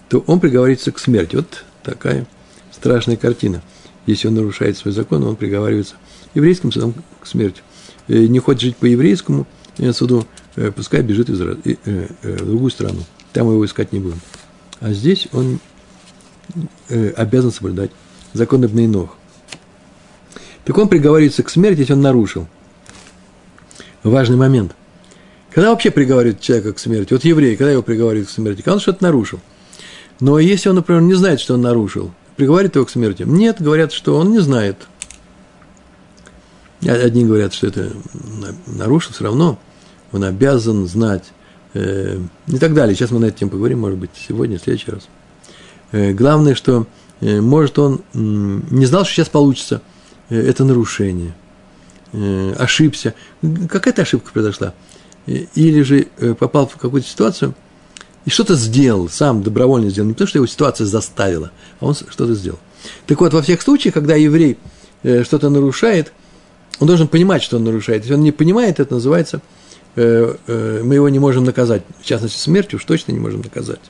то 0.10 0.24
он 0.28 0.40
приговаривается 0.40 0.92
к 0.92 1.00
смерти. 1.00 1.38
Вот 1.38 1.64
такая 1.84 2.28
страшная 2.72 3.18
картина. 3.18 3.62
Если 4.06 4.28
он 4.28 4.36
нарушает 4.36 4.78
свой 4.78 4.94
закон, 4.94 5.24
он 5.24 5.36
приговаривается 5.36 5.96
еврейским 6.34 6.72
судом 6.72 6.94
к 7.20 7.28
смерти. 7.28 7.62
Э, 8.08 8.18
не 8.26 8.40
хочет 8.40 8.62
жить 8.62 8.78
по 8.78 8.86
еврейскому 8.86 9.48
суду, 9.94 10.26
Э, 10.26 10.41
пускай 10.76 11.02
бежит 11.02 11.30
из, 11.30 11.42
э, 11.42 11.56
э, 11.64 12.08
в 12.22 12.46
другую 12.46 12.72
страну. 12.72 13.00
Там 13.34 13.48
его 13.48 13.66
искать 13.66 13.92
не 13.92 14.00
будем. 14.00 14.20
А 14.80 14.92
здесь 14.92 15.28
он 15.32 15.60
обязан 17.16 17.52
соблюдать 17.52 17.92
закон 18.34 18.66
Ибн 18.66 19.10
Так 20.66 20.78
он 20.78 20.90
приговаривается 20.90 21.44
к 21.44 21.50
смерти, 21.50 21.80
если 21.80 21.94
он 21.94 22.02
нарушил. 22.02 22.48
Важный 24.04 24.36
момент. 24.36 24.76
Когда 25.52 25.70
вообще 25.70 25.92
приговаривают 25.92 26.42
человека 26.42 26.74
к 26.74 26.80
смерти? 26.80 27.14
Вот 27.14 27.24
еврей, 27.24 27.56
когда 27.56 27.72
его 27.72 27.84
приговаривают 27.84 28.28
к 28.28 28.32
смерти? 28.32 28.58
Когда 28.58 28.74
он 28.74 28.80
что-то 28.80 29.04
нарушил. 29.04 29.40
Но 30.20 30.40
если 30.40 30.70
он, 30.70 30.76
например, 30.76 31.02
не 31.04 31.14
знает, 31.14 31.40
что 31.40 31.54
он 31.54 31.62
нарушил, 31.62 32.12
приговаривает 32.36 32.76
его 32.76 32.86
к 32.86 32.90
смерти? 32.90 33.24
Нет, 33.24 33.62
говорят, 33.62 33.94
что 33.94 34.18
он 34.18 34.32
не 34.32 34.40
знает. 34.40 34.88
Одни 36.86 37.26
говорят, 37.26 37.54
что 37.54 37.68
это 37.68 37.94
нарушил, 38.66 39.14
все 39.14 39.24
равно– 39.24 39.58
он 40.12 40.24
обязан 40.24 40.88
знать 40.88 41.24
э, 41.74 42.20
и 42.48 42.58
так 42.58 42.74
далее. 42.74 42.96
Сейчас 42.96 43.12
мы 43.12 43.20
на 43.20 43.26
эту 43.26 43.40
тему 43.40 43.52
поговорим, 43.52 43.80
может 43.80 43.98
быть, 43.98 44.12
сегодня, 44.28 44.58
в 44.58 44.62
следующий 44.62 44.92
раз. 44.92 45.08
Э, 45.92 46.12
главное, 46.12 46.56
что, 46.56 46.88
э, 47.22 47.40
может, 47.42 47.80
он 47.80 48.02
э, 48.14 48.18
не 48.18 48.86
знал, 48.86 49.06
что 49.06 49.14
сейчас 49.14 49.30
получится 49.30 49.82
э, 50.30 50.40
это 50.40 50.66
нарушение, 50.66 51.34
э, 52.14 52.54
ошибся. 52.58 53.14
Какая-то 53.42 54.02
ошибка 54.02 54.32
произошла. 54.32 54.74
Э, 55.28 55.46
или 55.56 55.82
же 55.82 56.08
э, 56.18 56.34
попал 56.34 56.68
в 56.68 56.76
какую-то 56.76 57.08
ситуацию 57.08 57.56
и 58.26 58.30
что-то 58.30 58.56
сделал, 58.56 59.10
сам 59.10 59.42
добровольно 59.42 59.90
сделал. 59.90 60.08
Не 60.08 60.14
потому, 60.14 60.28
что 60.28 60.38
его 60.38 60.48
ситуация 60.48 60.86
заставила, 60.86 61.52
а 61.80 61.86
он 61.86 61.96
что-то 61.96 62.34
сделал. 62.36 62.60
Так 63.08 63.20
вот, 63.22 63.34
во 63.34 63.42
всех 63.42 63.62
случаях, 63.62 63.94
когда 63.94 64.16
еврей 64.16 64.58
э, 65.04 65.24
что-то 65.24 65.50
нарушает, 65.50 66.12
он 66.80 66.88
должен 66.88 67.08
понимать, 67.08 67.44
что 67.44 67.58
он 67.58 67.64
нарушает. 67.64 68.02
Если 68.02 68.16
он 68.16 68.24
не 68.24 68.32
понимает, 68.32 68.82
это 68.82 68.96
называется– 68.96 69.42
мы 69.96 70.96
его 70.96 71.10
не 71.10 71.20
можем 71.20 71.44
наказать, 71.44 71.84
в 72.00 72.06
частности, 72.06 72.38
смертью 72.38 72.78
уж 72.78 72.86
точно 72.86 73.12
не 73.12 73.20
можем 73.20 73.42
наказать. 73.42 73.82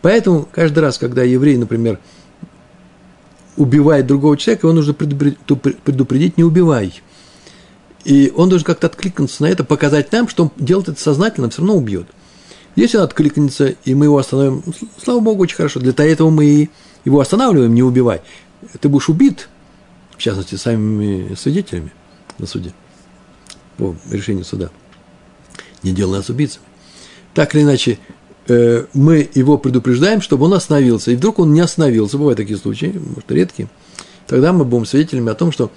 Поэтому 0.00 0.48
каждый 0.50 0.80
раз, 0.80 0.98
когда 0.98 1.22
еврей, 1.22 1.56
например, 1.56 1.98
убивает 3.56 4.06
другого 4.06 4.36
человека, 4.36 4.66
его 4.66 4.74
нужно 4.74 4.94
предупредить, 4.94 6.36
не 6.38 6.44
убивай. 6.44 7.00
И 8.04 8.32
он 8.34 8.48
должен 8.48 8.66
как-то 8.66 8.88
откликнуться 8.88 9.44
на 9.44 9.46
это, 9.46 9.62
показать 9.62 10.10
нам, 10.10 10.28
что 10.28 10.44
он 10.44 10.50
делает 10.56 10.88
это 10.88 11.00
сознательно, 11.00 11.50
все 11.50 11.60
равно 11.60 11.76
убьет. 11.76 12.08
Если 12.74 12.96
он 12.96 13.04
откликнется, 13.04 13.74
и 13.84 13.94
мы 13.94 14.06
его 14.06 14.18
остановим, 14.18 14.64
слава 15.00 15.20
Богу, 15.20 15.42
очень 15.42 15.56
хорошо. 15.56 15.78
Для 15.78 15.92
этого 16.04 16.30
мы 16.30 16.70
его 17.04 17.20
останавливаем, 17.20 17.74
не 17.74 17.82
убивай. 17.82 18.22
Ты 18.80 18.88
будешь 18.88 19.08
убит, 19.08 19.48
в 20.16 20.18
частности, 20.18 20.56
самими 20.56 21.34
свидетелями 21.34 21.92
на 22.38 22.46
суде, 22.46 22.72
по 23.76 23.94
решению 24.10 24.44
суда– 24.44 24.70
не 25.82 25.92
делай 25.92 26.18
нас 26.18 26.28
убийцами. 26.28 26.64
Так 27.34 27.54
или 27.54 27.62
иначе, 27.62 27.98
э, 28.48 28.86
мы 28.92 29.28
его 29.34 29.58
предупреждаем, 29.58 30.20
чтобы 30.20 30.46
он 30.46 30.54
остановился. 30.54 31.10
И 31.10 31.16
вдруг 31.16 31.38
он 31.38 31.52
не 31.52 31.60
остановился, 31.60 32.18
бывают 32.18 32.36
такие 32.36 32.58
случаи, 32.58 32.92
может, 32.94 33.30
редкие, 33.30 33.68
тогда 34.26 34.52
мы 34.52 34.64
будем 34.64 34.86
свидетелями 34.86 35.30
о 35.30 35.34
том, 35.34 35.52
что 35.52 35.70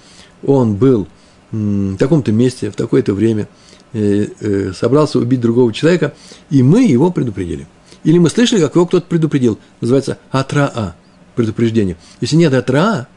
он 0.44 0.76
был 0.76 1.06
в 1.52 1.96
таком-то 1.96 2.32
месте, 2.32 2.70
в 2.70 2.76
такое-то 2.76 3.14
время, 3.14 3.48
э, 3.92 4.26
э, 4.40 4.72
собрался 4.72 5.18
убить 5.18 5.40
другого 5.40 5.72
человека, 5.72 6.14
и 6.50 6.62
мы 6.62 6.84
его 6.84 7.10
предупредили. 7.10 7.66
Или 8.04 8.18
мы 8.18 8.30
слышали, 8.30 8.60
как 8.60 8.74
его 8.74 8.86
кто-то 8.86 9.06
предупредил. 9.06 9.58
Называется 9.80 10.18
атраа, 10.30 10.94
предупреждение. 11.34 11.96
Если 12.20 12.36
нет 12.36 12.52
атраа, 12.52 13.08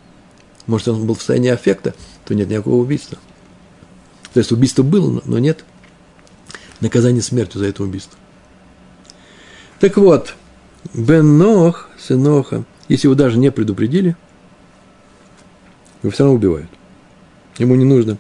может, 0.68 0.88
он 0.88 1.06
был 1.06 1.16
в 1.16 1.20
состоянии 1.20 1.50
аффекта, 1.50 1.94
то 2.26 2.36
нет 2.36 2.50
никакого 2.50 2.76
убийства. 2.76 3.18
То 4.34 4.40
есть 4.40 4.52
убийство 4.52 4.84
было, 4.84 5.22
но 5.26 5.40
нет 5.40 5.66
наказание 6.82 7.22
смертью 7.22 7.60
за 7.60 7.68
это 7.68 7.84
убийство. 7.84 8.18
Так 9.80 9.98
вот, 9.98 10.36
Бен 10.94 11.38
Нох, 11.38 11.90
сын 11.98 12.22
Ноха, 12.22 12.64
если 12.88 13.08
его 13.08 13.16
даже 13.16 13.38
не 13.38 13.52
предупредили, 13.52 14.16
его 16.02 16.12
все 16.12 16.24
равно 16.24 16.36
убивают. 16.36 16.70
Ему 17.58 17.76
не 17.76 17.86
нужно 17.86 18.18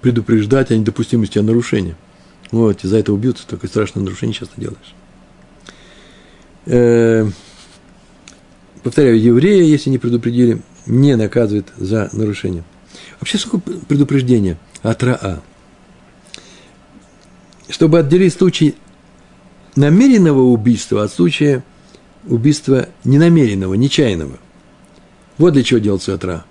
предупреждать 0.00 0.70
о 0.70 0.76
недопустимости 0.76 1.38
о 1.38 1.42
нарушении. 1.42 1.96
Вот, 2.50 2.84
и 2.84 2.88
за 2.88 2.98
это 2.98 3.12
убьются, 3.12 3.46
такое 3.46 3.68
страшное 3.68 4.02
нарушение 4.02 4.34
часто 4.34 4.60
делаешь. 4.60 4.94
Э, 6.66 7.28
повторяю, 8.82 9.20
еврея, 9.20 9.62
если 9.62 9.90
не 9.90 9.98
предупредили, 9.98 10.62
не 10.86 11.16
наказывает 11.16 11.68
за 11.76 12.08
нарушение. 12.12 12.64
Вообще, 13.20 13.38
сколько 13.38 13.70
предупреждения 13.86 14.58
от 14.82 15.02
Раа? 15.02 15.42
Чтобы 17.70 18.00
отделить 18.00 18.34
случай 18.34 18.74
намеренного 19.76 20.42
убийства 20.42 21.04
от 21.04 21.12
случая 21.12 21.64
убийства 22.26 22.88
ненамеренного, 23.04 23.74
нечаянного. 23.74 24.38
Вот 25.38 25.54
для 25.54 25.62
чего 25.62 25.80
делается 25.80 26.14
отра. 26.14 26.44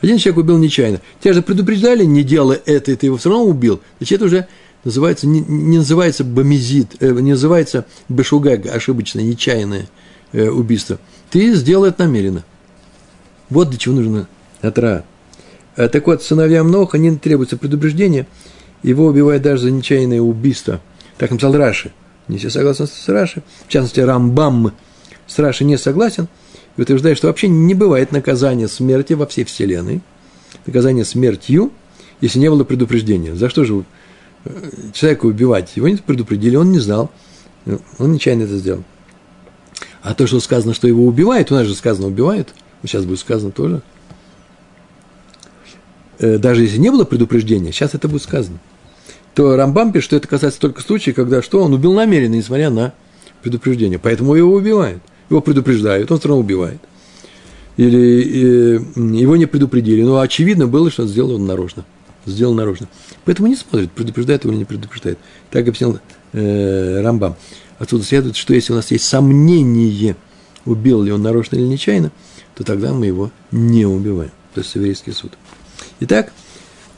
Один 0.00 0.18
человек 0.18 0.44
убил 0.44 0.58
нечаянно. 0.58 1.00
Тебя 1.20 1.32
же 1.32 1.42
предупреждали, 1.42 2.04
не 2.04 2.22
делай 2.22 2.60
это, 2.66 2.92
и 2.92 2.96
ты 2.96 3.06
его 3.06 3.16
все 3.16 3.30
равно 3.30 3.46
убил. 3.46 3.80
Значит, 3.98 4.16
это 4.16 4.24
уже 4.26 4.46
называется, 4.84 5.26
не, 5.26 5.40
не 5.40 5.78
называется 5.78 6.22
бомизит, 6.22 6.96
э, 7.00 7.10
не 7.10 7.32
называется 7.32 7.86
бешугаг, 8.08 8.66
ошибочное, 8.66 9.24
нечаянное 9.24 9.88
э, 10.32 10.48
убийство. 10.48 10.98
Ты 11.30 11.54
сделал 11.54 11.86
это 11.86 12.04
намеренно. 12.04 12.44
Вот 13.48 13.70
для 13.70 13.78
чего 13.78 13.94
нужно 13.94 14.28
отра. 14.60 15.04
А, 15.76 15.88
так 15.88 16.06
вот, 16.06 16.22
сыновьям 16.22 16.70
Ноха 16.70 16.98
не 16.98 17.16
требуется 17.16 17.56
предупреждение– 17.56 18.26
его 18.84 19.06
убивают 19.06 19.42
даже 19.42 19.62
за 19.62 19.70
нечаянное 19.70 20.20
убийство. 20.20 20.80
Так 21.16 21.30
написал 21.30 21.56
Раши. 21.56 21.90
Не 22.28 22.38
все 22.38 22.50
согласны 22.50 22.86
с 22.86 23.08
Раши. 23.08 23.42
В 23.66 23.70
частности, 23.70 24.00
Рамбам 24.00 24.72
с 25.26 25.38
Раши 25.38 25.64
не 25.64 25.78
согласен 25.78 26.28
и 26.76 26.82
утверждает, 26.82 27.16
что 27.16 27.28
вообще 27.28 27.48
не 27.48 27.74
бывает 27.74 28.12
наказания 28.12 28.68
смерти 28.68 29.14
во 29.14 29.26
всей 29.26 29.44
Вселенной. 29.44 30.02
Наказание 30.66 31.04
смертью, 31.04 31.72
если 32.20 32.38
не 32.38 32.50
было 32.50 32.64
предупреждения. 32.64 33.34
За 33.34 33.48
что 33.48 33.64
же 33.64 33.84
э, 34.44 34.70
человека 34.92 35.26
убивать? 35.26 35.72
Его 35.76 35.88
не 35.88 35.96
предупредили, 35.96 36.56
он 36.56 36.70
не 36.70 36.78
знал. 36.78 37.10
Он 37.98 38.12
нечаянно 38.12 38.42
это 38.42 38.56
сделал. 38.58 38.84
А 40.02 40.14
то, 40.14 40.26
что 40.26 40.40
сказано, 40.40 40.74
что 40.74 40.86
его 40.86 41.06
убивает, 41.06 41.50
у 41.50 41.54
нас 41.54 41.66
же 41.66 41.74
сказано 41.74 42.08
убивает, 42.08 42.50
сейчас 42.82 43.06
будет 43.06 43.20
сказано 43.20 43.50
тоже. 43.50 43.80
Э, 46.18 46.36
даже 46.36 46.62
если 46.62 46.78
не 46.78 46.90
было 46.90 47.04
предупреждения, 47.04 47.72
сейчас 47.72 47.94
это 47.94 48.08
будет 48.08 48.22
сказано. 48.22 48.58
То 49.34 49.56
Рамбам 49.56 49.92
пишет, 49.92 50.06
что 50.06 50.16
это 50.16 50.28
касается 50.28 50.60
только 50.60 50.80
случая, 50.80 51.12
когда 51.12 51.42
что? 51.42 51.62
Он 51.62 51.72
убил 51.72 51.92
намеренно, 51.92 52.34
несмотря 52.34 52.70
на 52.70 52.94
предупреждение. 53.42 53.98
Поэтому 53.98 54.34
его 54.34 54.54
убивают. 54.54 55.02
Его 55.28 55.40
предупреждают, 55.40 56.10
он 56.12 56.18
все 56.18 56.28
равно 56.28 56.40
убивает. 56.42 56.80
Или 57.76 58.76
э, 58.76 58.80
его 58.96 59.36
не 59.36 59.46
предупредили. 59.46 60.02
Но 60.02 60.20
очевидно 60.20 60.68
было, 60.68 60.90
что 60.90 61.02
он 61.02 61.08
сделал 61.08 61.34
он 61.34 61.46
нарочно. 61.46 61.84
Сделал 62.26 62.54
нарочно. 62.54 62.88
Поэтому 63.24 63.48
не 63.48 63.56
смотрит, 63.56 63.90
предупреждает 63.90 64.44
или 64.44 64.54
не 64.54 64.64
предупреждает. 64.64 65.18
Так 65.50 65.66
объяснил 65.66 65.98
э, 66.32 67.00
Рамбам. 67.02 67.36
Отсюда 67.78 68.04
следует, 68.04 68.36
что 68.36 68.54
если 68.54 68.72
у 68.72 68.76
нас 68.76 68.90
есть 68.92 69.04
сомнение, 69.04 70.16
убил 70.64 71.02
ли 71.02 71.10
он 71.10 71.22
нарочно 71.22 71.56
или 71.56 71.64
нечаянно, 71.64 72.12
то 72.54 72.62
тогда 72.62 72.92
мы 72.92 73.06
его 73.06 73.32
не 73.50 73.84
убиваем. 73.84 74.30
То 74.54 74.60
есть 74.60 74.74
еврейский 74.76 75.10
суд. 75.10 75.32
Итак, 76.00 76.32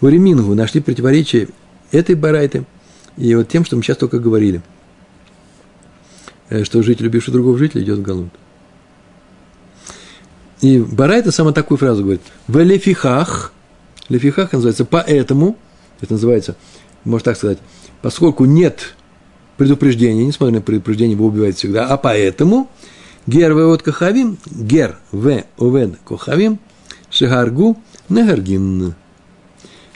в 0.02 0.08
Ремингу 0.08 0.54
нашли 0.54 0.82
противоречие 0.82 1.48
этой 1.92 2.14
барайты 2.14 2.64
и 3.16 3.34
вот 3.34 3.48
тем, 3.48 3.64
что 3.64 3.76
мы 3.76 3.82
сейчас 3.82 3.96
только 3.96 4.18
говорили, 4.18 4.60
э, 6.48 6.64
что 6.64 6.82
житель, 6.82 7.06
убивший 7.06 7.32
другого 7.32 7.56
жителя, 7.58 7.82
идет 7.82 7.98
в 7.98 8.02
Галут. 8.02 8.30
И 10.60 10.78
Барайта 10.78 11.32
сама 11.32 11.52
такую 11.52 11.78
фразу 11.78 12.02
говорит. 12.02 12.22
В 12.46 12.58
лефихах, 12.58 13.52
лефихах 14.08 14.52
называется 14.52 14.84
поэтому, 14.84 15.56
это 16.00 16.14
называется, 16.14 16.56
можно 17.04 17.24
так 17.24 17.36
сказать, 17.36 17.58
поскольку 18.02 18.44
нет 18.44 18.94
предупреждения, 19.56 20.26
несмотря 20.26 20.56
на 20.56 20.60
предупреждение, 20.62 21.14
его 21.14 21.26
убивает 21.26 21.56
всегда, 21.56 21.86
а 21.86 21.96
поэтому 21.96 22.70
гер 23.26 23.54
в 23.54 23.78
кохавим, 23.78 24.38
гер 24.46 24.98
в 25.12 25.44
овед 25.58 25.98
кохавим, 26.04 26.58
шигаргу 27.10 27.76
негаргин. 28.08 28.94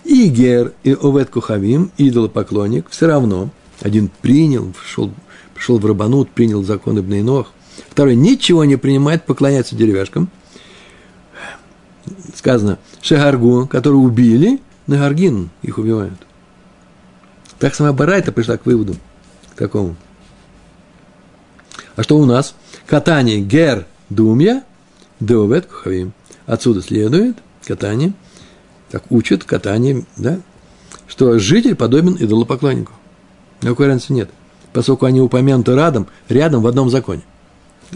И 0.04 0.28
гер, 0.28 0.72
и 0.82 0.94
овед 0.94 1.30
кохавим, 1.30 1.90
идолопоклонник, 1.98 2.88
все 2.90 3.06
равно, 3.06 3.50
один 3.80 4.10
принял, 4.22 4.72
пришел, 4.72 5.12
пришел 5.54 5.78
в 5.78 5.86
Рабанут, 5.86 6.30
принял 6.30 6.62
закон 6.62 6.98
Ибн 6.98 7.24
Нох, 7.24 7.52
второй 7.90 8.16
ничего 8.16 8.64
не 8.64 8.76
принимает, 8.76 9.24
поклоняется 9.24 9.76
деревяшкам– 9.76 10.28
сказано, 12.34 12.78
Шегаргу, 13.02 13.66
которую 13.66 14.02
убили, 14.02 14.60
Нагаргин 14.86 15.50
их 15.62 15.78
убивают. 15.78 16.18
Так 17.58 17.74
сама 17.74 17.92
Барайта 17.92 18.32
пришла 18.32 18.56
к 18.56 18.66
выводу, 18.66 18.96
к 19.52 19.56
такому. 19.56 19.96
А 21.96 22.02
что 22.02 22.18
у 22.18 22.24
нас? 22.24 22.54
Катание 22.86 23.40
гер 23.40 23.86
думья, 24.08 24.64
деовет 25.20 25.66
кухавим. 25.66 26.12
Отсюда 26.46 26.82
следует 26.82 27.36
катание, 27.64 28.14
так 28.90 29.04
учат 29.10 29.44
катание, 29.44 30.04
да, 30.16 30.40
что 31.06 31.38
житель 31.38 31.74
подобен 31.74 32.16
идолопоклоннику. 32.18 32.92
Никакой 33.62 33.86
разницы 33.86 34.12
нет, 34.12 34.30
поскольку 34.72 35.06
они 35.06 35.20
упомянуты 35.20 35.74
рядом, 35.74 36.06
рядом 36.28 36.62
в 36.62 36.66
одном 36.66 36.90
законе. 36.90 37.22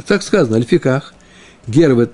Так 0.07 0.23
сказано, 0.23 0.57
альфиках, 0.57 1.15
гер 1.67 1.95
в 1.95 2.09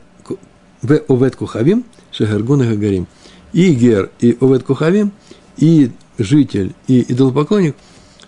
овет 1.08 1.36
кухавим, 1.36 1.84
шехаргун 2.10 2.62
и 2.62 2.68
гагарим. 2.68 3.06
И 3.52 3.74
гер, 3.74 4.10
и 4.20 4.36
овет 4.40 4.62
кухавим, 4.62 5.12
и 5.56 5.90
житель, 6.18 6.74
и 6.86 7.04
идолопоклонник, 7.12 7.74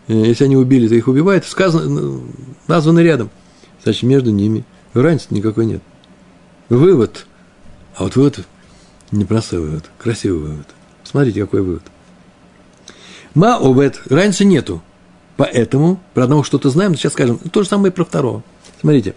э, 0.09 0.15
если 0.15 0.45
они 0.45 0.57
убили, 0.57 0.89
то 0.89 0.95
их 0.95 1.09
убивают, 1.09 1.45
сказано, 1.45 2.21
названы 2.67 3.01
рядом. 3.01 3.31
Значит, 3.83 4.03
между 4.05 4.31
ними 4.31 4.65
разницы 4.95 5.29
никакой 5.31 5.67
нет. 5.67 5.83
Вывод. 6.69 7.27
А 7.95 8.05
вот 8.05 8.17
вывод 8.17 8.47
непростой 9.13 9.61
вывод, 9.61 9.85
красивый 9.99 10.41
вывод. 10.41 10.67
Смотрите, 11.05 11.43
какой 11.43 11.63
вывод. 11.63 11.83
Ма 13.35 13.57
овет, 13.59 14.01
разницы 14.07 14.45
нету. 14.45 14.83
Поэтому, 15.37 16.01
про 16.15 16.25
одного 16.25 16.43
что-то 16.43 16.71
знаем, 16.71 16.95
сейчас 16.95 17.13
скажем, 17.13 17.39
то 17.39 17.63
же 17.63 17.69
самое 17.69 17.91
и 17.91 17.95
про 17.95 18.05
второго. 18.05 18.43
Смотрите. 18.81 19.15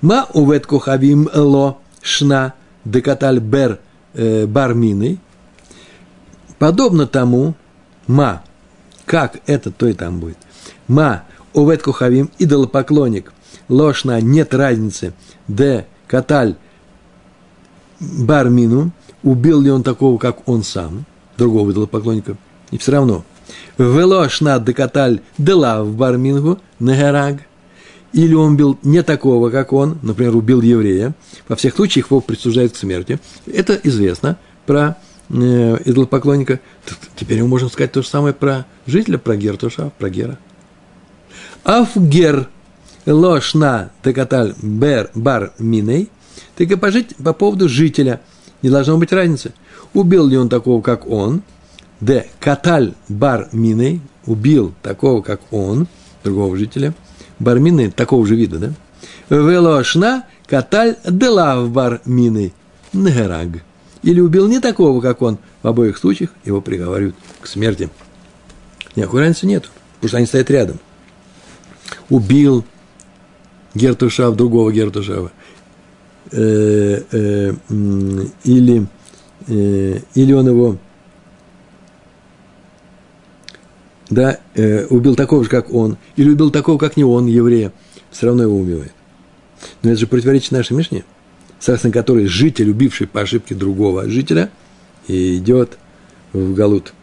Ма 0.00 0.26
овет 0.34 0.66
кохавим 0.66 1.28
ло 1.32 1.78
шна 2.02 2.54
декаталь 2.84 3.40
бер 3.40 3.80
э, 4.12 4.46
барминой, 4.46 5.18
подобно 6.58 7.06
тому, 7.06 7.54
ма, 8.06 8.42
как 9.06 9.38
это, 9.46 9.70
то 9.70 9.86
и 9.86 9.92
там 9.92 10.20
будет. 10.20 10.38
Ма, 10.88 11.24
овет 11.54 11.82
кухавим, 11.82 12.30
идолопоклонник, 12.38 13.32
ложна, 13.68 14.20
нет 14.20 14.54
разницы, 14.54 15.14
де 15.48 15.86
каталь 16.06 16.56
бармину, 18.00 18.92
убил 19.24 19.60
ли 19.60 19.70
он 19.70 19.82
такого, 19.82 20.18
как 20.18 20.48
он 20.48 20.62
сам, 20.62 21.04
другого 21.36 21.72
идолопоклонника, 21.72 22.36
и 22.70 22.78
все 22.78 22.92
равно. 22.92 23.24
Велошна 23.76 24.60
декаталь 24.60 25.20
дела 25.38 25.82
в 25.82 25.96
бармингу, 25.96 26.60
нагераг– 26.78 27.40
или 28.14 28.32
он 28.32 28.52
убил 28.52 28.78
не 28.84 29.02
такого, 29.02 29.50
как 29.50 29.72
он, 29.72 29.98
например, 30.02 30.36
убил 30.36 30.62
еврея, 30.62 31.14
во 31.48 31.56
всех 31.56 31.74
случаях 31.74 32.06
его 32.06 32.20
присуждают 32.20 32.72
к 32.72 32.76
смерти. 32.76 33.18
Это 33.44 33.74
известно 33.82 34.38
про 34.66 34.96
э, 35.30 35.78
идолопоклонника. 35.84 36.60
Теперь 37.16 37.42
мы 37.42 37.48
можем 37.48 37.70
сказать 37.70 37.90
то 37.90 38.02
же 38.02 38.08
самое 38.08 38.32
про 38.32 38.66
жителя, 38.86 39.18
про 39.18 39.36
Гертуша, 39.36 39.90
про 39.98 40.10
Гера. 40.10 40.38
Афгер 41.64 42.48
лошна 43.04 43.90
текаталь 44.04 44.54
бер 44.62 45.10
бар 45.16 45.52
миней, 45.58 46.08
так 46.54 46.78
пожить 46.78 47.16
по 47.16 47.32
поводу 47.32 47.68
жителя. 47.68 48.20
Не 48.64 48.70
должно 48.70 48.96
быть 48.96 49.12
разницы. 49.12 49.52
Убил 49.92 50.26
ли 50.26 50.38
он 50.38 50.48
такого, 50.48 50.80
как 50.80 51.06
он, 51.06 51.42
де 52.00 52.26
каталь 52.40 52.94
бар 53.08 53.50
миней, 53.52 54.00
убил 54.24 54.72
такого, 54.82 55.20
как 55.20 55.40
он, 55.52 55.86
другого 56.24 56.56
жителя– 56.56 56.94
бармины 57.38 57.90
такого 57.90 58.26
же 58.26 58.36
вида, 58.36 58.58
да? 58.58 58.72
Велошна 59.28 60.24
каталь 60.46 60.96
делав 61.04 61.68
бармины 61.68 62.54
негераг. 62.94 63.62
Или 64.02 64.20
убил 64.20 64.48
не 64.48 64.60
такого, 64.60 65.02
как 65.02 65.20
он, 65.20 65.36
в 65.62 65.68
обоих 65.68 65.98
случаях 65.98 66.30
его 66.46 66.62
приговаривают 66.62 67.16
к 67.42 67.46
смерти. 67.46 67.90
Никакой 68.96 69.20
разницы 69.20 69.46
нету, 69.46 69.68
потому 69.96 70.08
что 70.08 70.16
они 70.16 70.26
стоят 70.26 70.50
рядом. 70.50 70.78
Убил 72.08 72.64
Гертушав 73.74 74.36
другого 74.36 74.72
Гертушава. 74.72 75.32
Э, 76.36 77.00
э, 77.12 77.52
или, 78.42 78.86
э, 79.46 80.00
или 80.14 80.32
он 80.32 80.48
его 80.48 80.78
да, 84.10 84.40
э, 84.54 84.84
убил 84.86 85.14
такого 85.14 85.44
же, 85.44 85.50
как 85.50 85.72
он, 85.72 85.96
или 86.16 86.30
убил 86.30 86.50
такого, 86.50 86.76
как 86.76 86.96
не 86.96 87.04
он, 87.04 87.26
еврея, 87.26 87.72
все 88.10 88.26
равно 88.26 88.42
его 88.42 88.58
убивает. 88.58 88.92
Но 89.82 89.90
это 89.90 90.00
же 90.00 90.08
противоречит 90.08 90.50
нашей 90.50 90.76
Мишне, 90.76 91.04
согласно 91.60 91.92
которой 91.92 92.26
житель, 92.26 92.70
убивший 92.70 93.06
по 93.06 93.20
ошибке 93.20 93.54
другого 93.54 94.08
жителя, 94.08 94.50
идет 95.06 95.78
в 96.32 96.52
Галут. 96.52 96.94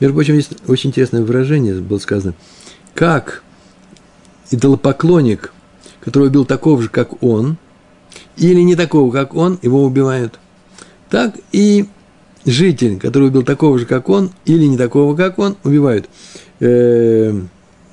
Между 0.00 0.14
прочим, 0.14 0.34
есть 0.34 0.52
очень 0.66 0.90
интересное 0.90 1.22
выражение, 1.22 1.74
было 1.74 1.98
сказано, 1.98 2.32
как 2.94 3.42
идолопоклонник, 4.50 5.52
который 6.00 6.28
убил 6.28 6.46
такого 6.46 6.80
же, 6.80 6.88
как 6.88 7.22
он, 7.22 7.58
или 8.36 8.60
не 8.60 8.76
такого, 8.76 9.12
как 9.12 9.34
он, 9.34 9.58
его 9.62 9.84
убивают. 9.84 10.38
Так 11.10 11.34
и 11.52 11.86
житель, 12.44 12.98
который 12.98 13.28
убил 13.28 13.42
такого 13.42 13.78
же, 13.78 13.86
как 13.86 14.08
он, 14.08 14.30
или 14.44 14.66
не 14.66 14.76
такого, 14.76 15.16
как 15.16 15.38
он, 15.38 15.56
убивают. 15.64 16.08
Э, 16.60 17.38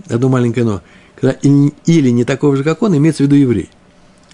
одно 0.10 0.30
маленькое 0.30 0.66
но. 0.66 0.82
Когда 1.16 1.38
или 1.42 2.10
не 2.10 2.26
такого 2.26 2.58
же, 2.58 2.64
как 2.64 2.82
он, 2.82 2.98
имеется 2.98 3.24
в 3.24 3.28
виду 3.28 3.36
еврей. 3.36 3.70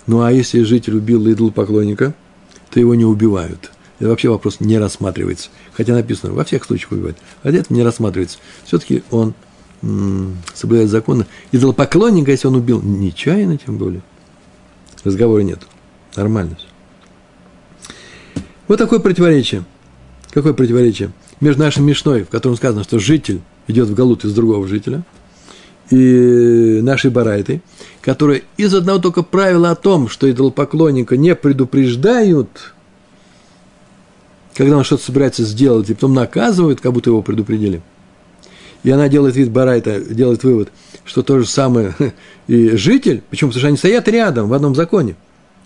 Ну 0.07 0.21
а 0.21 0.31
если 0.31 0.63
житель 0.63 0.95
убил 0.95 1.31
идолопоклонника, 1.31 2.13
то 2.71 2.79
его 2.79 2.95
не 2.95 3.05
убивают. 3.05 3.71
Это 3.99 4.09
вообще 4.09 4.29
вопрос 4.29 4.59
не 4.59 4.77
рассматривается. 4.77 5.49
Хотя 5.73 5.93
написано, 5.93 6.33
во 6.33 6.45
всех 6.45 6.63
случаях 6.63 6.93
убивают. 6.93 7.17
А 7.43 7.49
это 7.49 7.71
не 7.73 7.83
рассматривается. 7.83 8.39
Все-таки 8.65 9.03
он 9.11 9.33
соблюдает 10.53 10.89
законы. 10.89 11.25
Идолопоклонника, 11.51 12.31
если 12.31 12.47
он 12.47 12.55
убил 12.55 12.81
нечаянно, 12.81 13.57
тем 13.57 13.77
более, 13.77 14.01
разговора 15.03 15.41
нет. 15.41 15.59
Нормально. 16.15 16.57
Вот 18.67 18.77
такое 18.77 18.99
противоречие. 18.99 19.63
Какое 20.31 20.53
противоречие? 20.53 21.11
Между 21.41 21.63
нашим 21.63 21.85
Мишной, 21.85 22.23
в 22.23 22.29
котором 22.29 22.55
сказано, 22.55 22.83
что 22.83 22.99
житель 22.99 23.41
идет 23.67 23.87
в 23.87 23.95
Галут 23.95 24.25
из 24.25 24.33
другого 24.33 24.67
жителя, 24.67 25.03
и 25.89 26.79
нашей 26.83 27.09
Барайты, 27.09 27.61
которые 28.01 28.43
из 28.57 28.73
одного 28.73 28.99
только 28.99 29.23
правила 29.23 29.71
о 29.71 29.75
том, 29.75 30.07
что 30.07 30.29
идолопоклонника 30.29 31.17
не 31.17 31.35
предупреждают, 31.35 32.73
когда 34.55 34.77
он 34.77 34.83
что-то 34.83 35.03
собирается 35.03 35.43
сделать, 35.43 35.89
и 35.89 35.93
потом 35.93 36.13
наказывают, 36.13 36.81
как 36.81 36.93
будто 36.93 37.09
его 37.09 37.21
предупредили. 37.21 37.81
и 38.83 38.91
она 38.91 39.09
делает 39.09 39.35
вид 39.35 39.49
Барайта, 39.49 39.99
делает 39.99 40.43
вывод, 40.43 40.69
что 41.05 41.23
то 41.23 41.39
же 41.39 41.47
самое 41.47 41.95
и 42.47 42.75
житель, 42.75 43.23
почему? 43.29 43.49
Потому 43.49 43.59
что 43.59 43.67
они 43.67 43.77
стоят 43.77 44.07
рядом 44.07 44.49
в 44.49 44.53
одном 44.53 44.75
законе. 44.75 45.15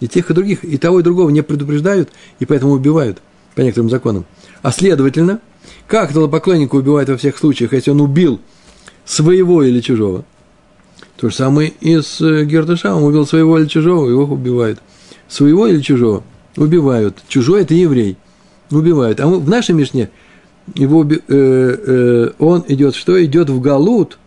И 0.03 0.07
тех, 0.09 0.29
и 0.29 0.33
других, 0.33 0.65
и 0.65 0.77
того, 0.77 0.99
и 0.99 1.03
другого 1.03 1.29
не 1.29 1.41
предупреждают, 1.43 2.09
и 2.39 2.45
поэтому 2.45 2.73
убивают 2.73 3.19
по 3.55 3.61
некоторым 3.61 3.89
законам. 3.89 4.25
А 4.61 4.73
следовательно, 4.73 5.39
как 5.87 6.11
идолопоклонника 6.11 6.75
убивают 6.75 7.07
во 7.07 7.15
всех 7.15 7.37
случаях, 7.37 7.71
если 7.71 7.91
он 7.91 8.01
убил 8.01 8.41
своего 9.05 9.63
или 9.63 9.79
чужого? 9.79 10.25
То 11.15 11.29
же 11.29 11.35
самое 11.35 11.71
и 11.79 12.01
с 12.01 12.19
э, 12.19 12.43
Гертыша, 12.43 12.93
он 12.93 13.03
убил 13.03 13.25
своего 13.25 13.57
или 13.57 13.65
чужого, 13.65 14.09
его 14.09 14.23
убивают. 14.25 14.81
Своего 15.29 15.67
или 15.67 15.79
чужого 15.79 16.25
убивают. 16.57 17.23
Чужой– 17.29 17.61
это 17.63 17.73
еврей. 17.73 18.17
Убивают. 18.71 19.21
А 19.21 19.27
в 19.27 19.47
нашей 19.47 19.73
Мишне 19.73 20.09
его, 20.75 21.05
э, 21.05 21.17
э, 21.29 22.31
он 22.39 22.65
идет 22.67 22.95
что? 22.95 23.23
Идет 23.23 23.49
в 23.49 23.61
Галут. 23.61 24.19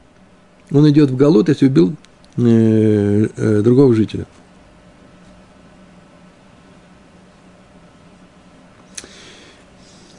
Он 0.73 0.89
идет 0.89 1.11
в 1.11 1.17
Галут, 1.17 1.51
если 1.51 1.67
убил 1.67 1.93
э, 2.39 3.29
э, 3.37 3.61
другого 3.61 3.95
жителя. 3.95 4.27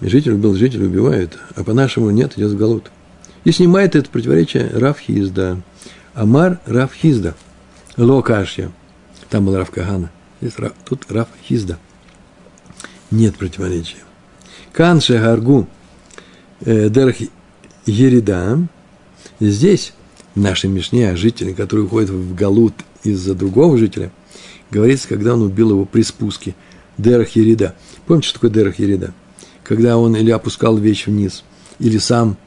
Житель 0.08 0.34
убил 0.34 0.55
жителя, 0.55 0.86
убивают, 0.86 1.38
а 1.55 1.64
по-нашему 1.64 2.10
нет, 2.10 2.38
идет 2.38 2.58
Галут. 2.58 2.91
И 3.43 3.51
снимает 3.51 3.95
это 3.95 4.10
противоречие 4.10 4.70
Рафхизда. 4.74 5.62
Амар 6.14 6.60
Рафхизда. 6.66 7.36
Локашья. 7.95 8.72
Там 9.30 9.45
был 9.45 9.58
Раф 9.58 9.72
Кагана. 9.72 10.12
Здесь, 10.41 10.53
тут 10.86 11.10
Рафхизда. 11.10 11.78
Нет 13.12 13.38
противоречия. 13.38 13.97
Кан 14.74 15.01
Шагаргу 15.01 15.68
э, 16.62 16.89
Дерх 16.89 17.16
Ерида. 17.86 18.68
Здесь, 19.39 19.93
в 20.36 20.39
нашей 20.39 20.70
Мишне, 20.70 21.10
о 21.10 21.16
жителе, 21.16 21.53
который 21.53 21.86
уходит 21.86 22.10
в 22.10 22.36
Галут 22.36 22.74
из-за 23.03 23.34
другого 23.34 23.78
жителя, 23.78 24.12
говорится, 24.72 25.08
когда 25.08 25.34
он 25.34 25.41
убил 25.41 25.72
его 25.72 25.86
при 25.86 26.01
спуске. 26.03 26.55
Дерх 26.97 27.36
Ерида. 27.36 27.76
Помните, 28.05 28.30
что 28.30 28.39
такое 28.39 28.51
Дерх 28.51 28.80
Ерида? 28.80 29.14
Когда 29.68 29.97
он 29.97 30.15
или 30.15 30.32
опускал 30.32 30.78
вещь 30.78 31.07
вниз, 31.07 31.43
или 31.80 31.97
сам 31.97 32.38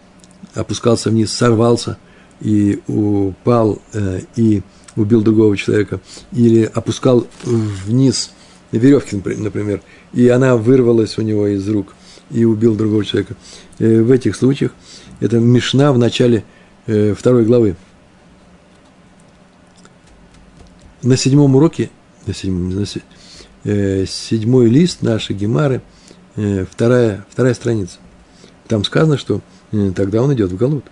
опускался 0.55 1.11
вниз, 1.11 1.31
сорвался 1.31 1.99
и 2.41 2.81
упал 2.87 3.81
э, 3.93 4.23
и 4.37 4.63
убил 4.97 5.21
другого 5.21 5.55
человека, 5.57 6.01
или 6.33 6.63
опускал 6.63 7.27
вниз 7.45 8.33
веревки, 8.73 9.17
например, 9.17 9.83
и 10.15 10.29
она 10.29 10.57
вырвалась 10.57 11.19
у 11.19 11.23
него 11.23 11.47
из 11.47 11.69
рук 11.69 11.95
и 12.31 12.45
убил 12.45 12.75
другого 12.75 13.05
человека. 13.05 13.37
Э, 13.79 14.01
в 14.01 14.11
этих 14.11 14.35
случаях 14.35 14.73
это 15.21 15.39
Мишна 15.39 15.93
в 15.93 15.99
начале 15.99 16.45
э, 16.87 17.15
второй 17.15 17.45
главы. 17.45 17.77
На 21.03 21.19
седьмом 21.19 21.55
уроке, 21.55 21.91
на 22.27 22.33
седьмом, 22.33 22.71
на 22.71 22.85
э, 23.65 24.07
седьмой 24.07 24.71
лист 24.71 25.03
нашей 25.03 25.37
Гемары, 25.37 25.83
вторая, 26.71 27.25
вторая 27.29 27.55
страница. 27.55 27.99
Там 28.69 28.85
сказано, 28.85 29.19
что 29.19 29.41
тогда 29.95 30.23
он 30.23 30.33
идет 30.35 30.53
в 30.53 30.57
Галут. 30.57 30.85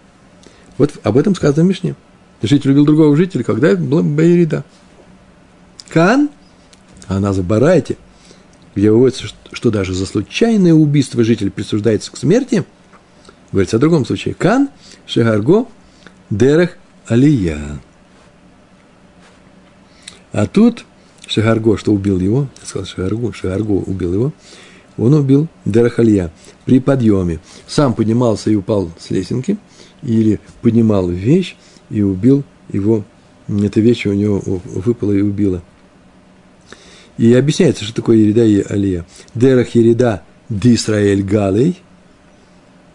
Вот 0.76 0.94
об 1.02 1.16
этом 1.16 1.34
сказано 1.34 1.64
в 1.64 1.66
Мишне. 1.68 1.94
Житель 2.42 2.70
убил 2.70 2.84
другого 2.84 3.16
жителя, 3.16 3.42
когда 3.42 3.74
была 3.74 4.02
Баирида. 4.02 4.64
Кан, 5.88 6.30
она 7.08 7.32
за 7.32 7.42
Барайте– 7.42 7.96
где 8.78 8.92
выводится, 8.92 9.26
что 9.52 9.70
даже 9.70 9.92
за 9.92 10.06
случайное 10.06 10.72
убийство 10.72 11.24
житель 11.24 11.50
присуждается 11.50 12.12
к 12.12 12.16
смерти, 12.16 12.64
говорится 13.50 13.76
о 13.76 13.80
другом 13.80 14.06
случае. 14.06 14.34
Кан, 14.34 14.68
Шегарго, 15.04 15.66
Дерах, 16.30 16.76
Алия. 17.06 17.80
А 20.32 20.46
тут 20.46 20.84
Шагарго, 21.26 21.76
что 21.76 21.92
убил 21.92 22.20
его, 22.20 22.46
я 22.60 22.66
сказал 22.66 22.86
Шагарго, 22.86 23.32
Шагарго 23.32 23.72
убил 23.72 24.14
его, 24.14 24.32
он 24.98 25.14
убил 25.14 25.48
Дерахалья 25.64 26.30
при 26.64 26.80
подъеме. 26.80 27.38
Сам 27.66 27.94
поднимался 27.94 28.50
и 28.50 28.56
упал 28.56 28.90
с 28.98 29.10
лесенки, 29.10 29.56
или 30.02 30.40
поднимал 30.60 31.08
вещь 31.08 31.56
и 31.88 32.02
убил 32.02 32.44
его, 32.70 33.04
эта 33.48 33.80
вещь 33.80 34.06
у 34.06 34.12
него 34.12 34.42
выпала 34.44 35.12
и 35.12 35.22
убила 35.22 35.62
и 37.18 37.34
объясняется, 37.34 37.84
что 37.84 37.94
такое 37.94 38.16
Ерида 38.16 38.44
и 38.44 38.62
Алия. 38.62 39.04
Дерах 39.34 39.74
Ерида 39.74 40.22
Дисраэль 40.48 41.22
Галей 41.22 41.78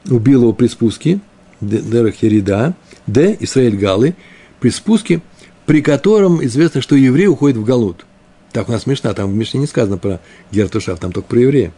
убил 0.09 0.43
его 0.43 0.53
при 0.53 0.67
спуске, 0.67 1.19
Дерах 1.61 2.23
Ерида, 2.23 2.73
Д, 3.05 3.37
Исраэль 3.41 3.77
Галы, 3.77 4.15
при 4.59 4.69
спуске, 4.69 5.21
при 5.65 5.81
котором 5.81 6.43
известно, 6.45 6.81
что 6.81 6.95
еврей 6.95 7.27
уходит 7.27 7.57
в 7.57 7.63
Галут. 7.63 8.05
Так 8.53 8.69
у 8.69 8.71
нас 8.71 8.83
смешно, 8.83 9.13
там 9.13 9.31
в 9.31 9.35
Мишне 9.35 9.59
не 9.59 9.67
сказано 9.67 9.97
про 9.97 10.19
Гертушав, 10.51 10.99
там 10.99 11.11
только 11.11 11.27
про 11.27 11.39
еврея. 11.39 11.73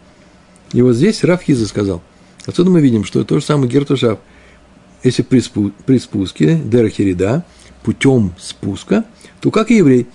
И 0.75 0.81
вот 0.81 0.93
здесь 0.93 1.23
Рафхиза 1.23 1.67
сказал. 1.67 2.01
Отсюда 2.45 2.69
мы 2.69 2.81
видим, 2.81 3.05
что 3.05 3.23
то 3.23 3.39
же 3.39 3.45
самое 3.45 3.71
Гертушав, 3.71 4.19
если 5.05 5.21
при, 5.21 5.39
спу, 5.39 5.71
при 5.85 5.97
спуске, 5.99 6.59
Дерахирида, 6.65 7.45
путем 7.81 8.33
спуска, 8.37 9.05
то 9.39 9.51
как 9.51 9.71
и 9.71 9.77
еврей, 9.77 10.05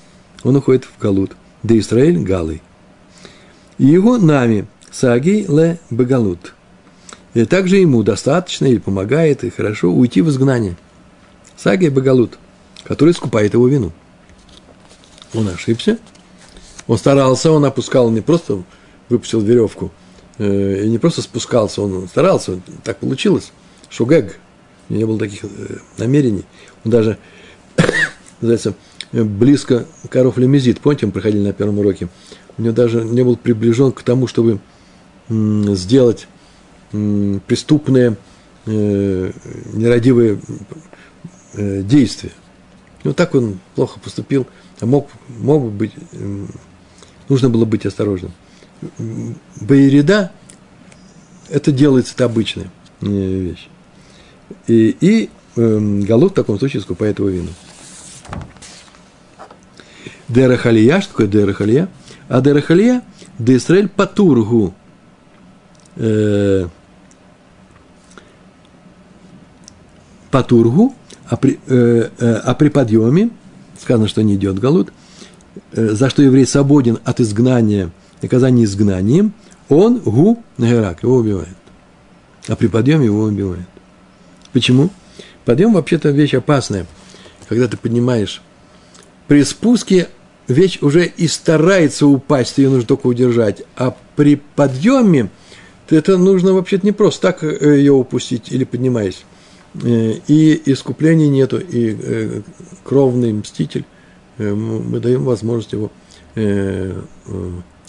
он 0.43 0.57
уходит 0.57 0.85
в 0.85 1.01
Галут 1.01 1.33
да 1.63 1.79
Израиль 1.79 2.19
Галой. 2.19 2.61
И 3.79 3.87
его 3.87 4.19
нами, 4.19 4.67
Саги 4.91 5.47
Ле 5.49 5.79
Багалут. 5.89 6.53
И 7.33 7.47
также 7.47 7.79
ему 7.79 8.03
достаточно 8.03 8.67
или 8.67 8.79
помогает, 8.79 9.45
и 9.45 9.49
хорошо 9.49 9.91
уйти 9.91 10.21
в 10.21 10.29
изгнание. 10.29 10.77
Саги 11.57 11.89
Багалут, 11.89 12.39
который 12.85 13.15
скупает 13.15 13.55
его 13.55 13.67
вину. 13.67 13.93
Он 15.33 15.49
ошибся, 15.49 15.99
он 16.87 16.99
старался, 16.99 17.51
он 17.51 17.65
опускал, 17.65 18.11
не 18.11 18.21
просто 18.21 18.63
выпустил 19.09 19.41
веревку, 19.41 19.91
и 20.41 20.89
не 20.89 20.99
просто 20.99 21.21
спускался, 21.21 21.83
он 21.83 22.09
старался, 22.09 22.61
так 22.83 22.99
получилось. 22.99 23.53
Шугег, 23.91 24.39
не 24.89 25.05
было 25.05 25.19
таких 25.19 25.45
э, 25.45 25.49
намерений. 25.99 26.45
Он 26.85 26.91
даже, 26.91 27.19
называется, 28.41 28.75
близко 29.13 29.87
коров 30.09 30.39
лемезит. 30.39 30.81
Помните, 30.81 31.07
мы 31.07 31.13
проходили 31.13 31.47
на 31.47 31.53
первом 31.53 31.79
уроке? 31.79 32.09
У 32.59 32.63
него 32.63 32.75
даже 32.75 33.05
не 33.05 33.23
был 33.23 33.37
приближен 33.37 33.93
к 33.93 34.03
тому, 34.03 34.27
чтобы 34.27 34.61
сделать 35.29 36.27
преступные, 36.91 38.17
э, 38.67 39.33
нерадивые 39.73 40.41
э, 41.55 41.83
действия. 41.83 42.33
Ну, 43.05 43.15
так 43.15 43.35
он 43.35 43.61
плохо 43.75 44.01
поступил, 44.01 44.47
а 44.81 44.87
мог, 44.87 45.09
мог 45.29 45.71
быть, 45.71 45.93
нужно 47.29 47.49
было 47.49 47.65
быть 47.65 47.87
осторожным. 47.87 48.33
Байерида– 49.61 50.33
это 51.49 51.73
делается, 51.73 52.15
это 52.15 52.25
обычная 52.25 52.71
э, 53.01 53.07
вещь. 53.07 53.69
И, 54.67 54.97
и 55.01 55.31
э, 55.57 56.01
Галут 56.03 56.33
в 56.33 56.35
таком 56.35 56.59
случае 56.59 56.83
скупает 56.83 57.19
его 57.19 57.29
вину. 57.29 57.49
Дерахалия, 60.29 61.01
что 61.01 61.11
такое 61.11 61.27
Дерахалия? 61.27 61.89
А 62.29 62.41
Дерахалия– 62.41 63.03
Деисраэль 63.41 63.89
Патургу. 63.89 64.75
Э, 65.97 66.69
Патургу, 70.31 70.95
а 71.29 71.37
при, 71.37 71.59
э, 71.67 72.09
э, 72.19 72.35
а 72.45 72.55
при 72.55 72.69
подъеме, 72.69 73.31
сказано, 73.81 74.07
что 74.07 74.23
не 74.23 74.37
идет 74.37 74.61
Галут, 74.61 74.93
за 75.73 76.09
что 76.09 76.23
еврей 76.23 76.47
свободен 76.47 76.99
от 77.05 77.19
изгнания, 77.19 77.91
наказания 78.23 78.65
изгнанием, 78.65 79.33
он 79.69 79.99
гу 79.99 80.43
нагерак, 80.59 81.03
его 81.03 81.17
убивает. 81.17 81.57
А 82.49 82.57
при 82.57 82.67
подъеме 82.67 83.07
его 83.07 83.23
убивает. 83.23 83.67
Почему? 84.53 84.91
Подъем 85.45 85.75
вообще-то 85.75 86.11
вещь 86.11 86.35
опасная. 86.35 86.87
Когда 87.49 87.67
ты 87.69 87.77
поднимаешь 87.77 88.43
при 89.31 89.45
спуске 89.45 90.09
вещь 90.49 90.79
уже 90.83 91.07
и 91.07 91.29
старается 91.29 92.07
упасть, 92.07 92.59
ее 92.59 92.69
нужно 92.69 92.87
только 92.87 93.07
удержать. 93.07 93.63
А 93.77 93.97
при 94.17 94.35
подъеме 94.35 95.31
это 95.89 96.19
нужно 96.19 96.53
вообще-то 96.53 96.85
не 96.85 96.91
просто 96.91 97.29
так 97.29 97.45
э, 97.45 97.77
ее 97.79 97.93
упустить 97.93 98.51
или 98.51 98.65
поднимаясь. 98.65 99.25
Э, 99.85 100.15
и 100.27 100.63
искупления 100.67 101.29
нету, 101.29 101.59
и 101.59 101.97
э, 101.97 102.41
кровный 102.83 103.33
мститель, 103.33 103.85
мы 104.39 104.99
даем 105.01 105.23
возможность 105.25 105.73
его 105.73 105.93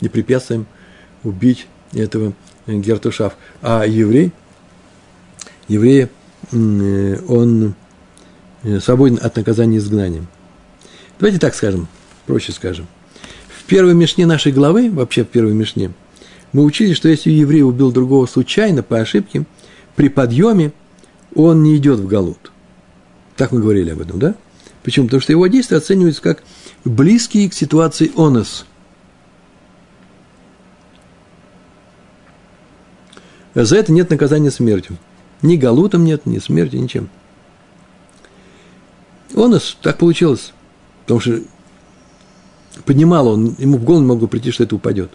не 0.01 0.09
препятствием 0.09 0.65
убить 1.23 1.67
этого 1.93 2.33
Гертушав. 2.67 3.37
А 3.61 3.85
еврей, 3.85 4.31
еврей, 5.67 6.07
он 6.51 7.75
свободен 8.81 9.19
от 9.21 9.35
наказания 9.35 9.77
изгнанием. 9.77 10.27
Давайте 11.19 11.39
так 11.39 11.55
скажем– 11.55 11.87
проще 12.25 12.51
скажем. 12.51 12.87
В 13.47 13.63
первой 13.65 13.93
мишне 13.93 14.25
нашей 14.25 14.51
главы, 14.51 14.89
вообще 14.91 15.23
в 15.23 15.27
первой 15.27 15.53
мишне, 15.53 15.91
мы 16.51 16.63
учили, 16.63 16.93
что 16.93 17.07
если 17.09 17.29
еврей 17.29 17.63
убил 17.63 17.91
другого 17.91 18.25
случайно, 18.25 18.83
по 18.83 18.99
ошибке, 18.99 19.45
при 19.95 20.09
подъеме, 20.09 20.73
он 21.35 21.63
не 21.63 21.77
идет 21.77 21.99
в 21.99 22.07
Галут. 22.07 22.51
Так 23.37 23.51
мы 23.51 23.61
говорили 23.61 23.91
об 23.91 24.01
этом, 24.01 24.19
да? 24.19 24.35
Почему? 24.83 25.05
Потому 25.05 25.21
что 25.21 25.31
его 25.31 25.47
действия 25.47 25.77
оцениваются 25.77 26.21
как 26.21 26.43
близкие 26.83 27.49
к 27.49 27.53
ситуации 27.53 28.11
онос. 28.17 28.65
За 33.53 33.75
это 33.75 33.91
нет 33.91 34.09
наказания 34.09 34.51
смертью. 34.51 34.97
Ни 35.41 35.57
галутом 35.57 36.05
нет, 36.05 36.25
ни 36.25 36.39
смерти, 36.39 36.75
ничем. 36.75 37.09
Онос 39.35 39.77
так 39.81 39.97
получилось. 39.97 40.53
Потому 41.01 41.19
что 41.19 41.41
поднимал 42.85 43.27
он, 43.27 43.55
ему 43.57 43.77
в 43.77 43.83
голову 43.83 44.01
не 44.01 44.07
могло 44.07 44.27
прийти, 44.27 44.51
что 44.51 44.63
это 44.63 44.75
упадет. 44.75 45.11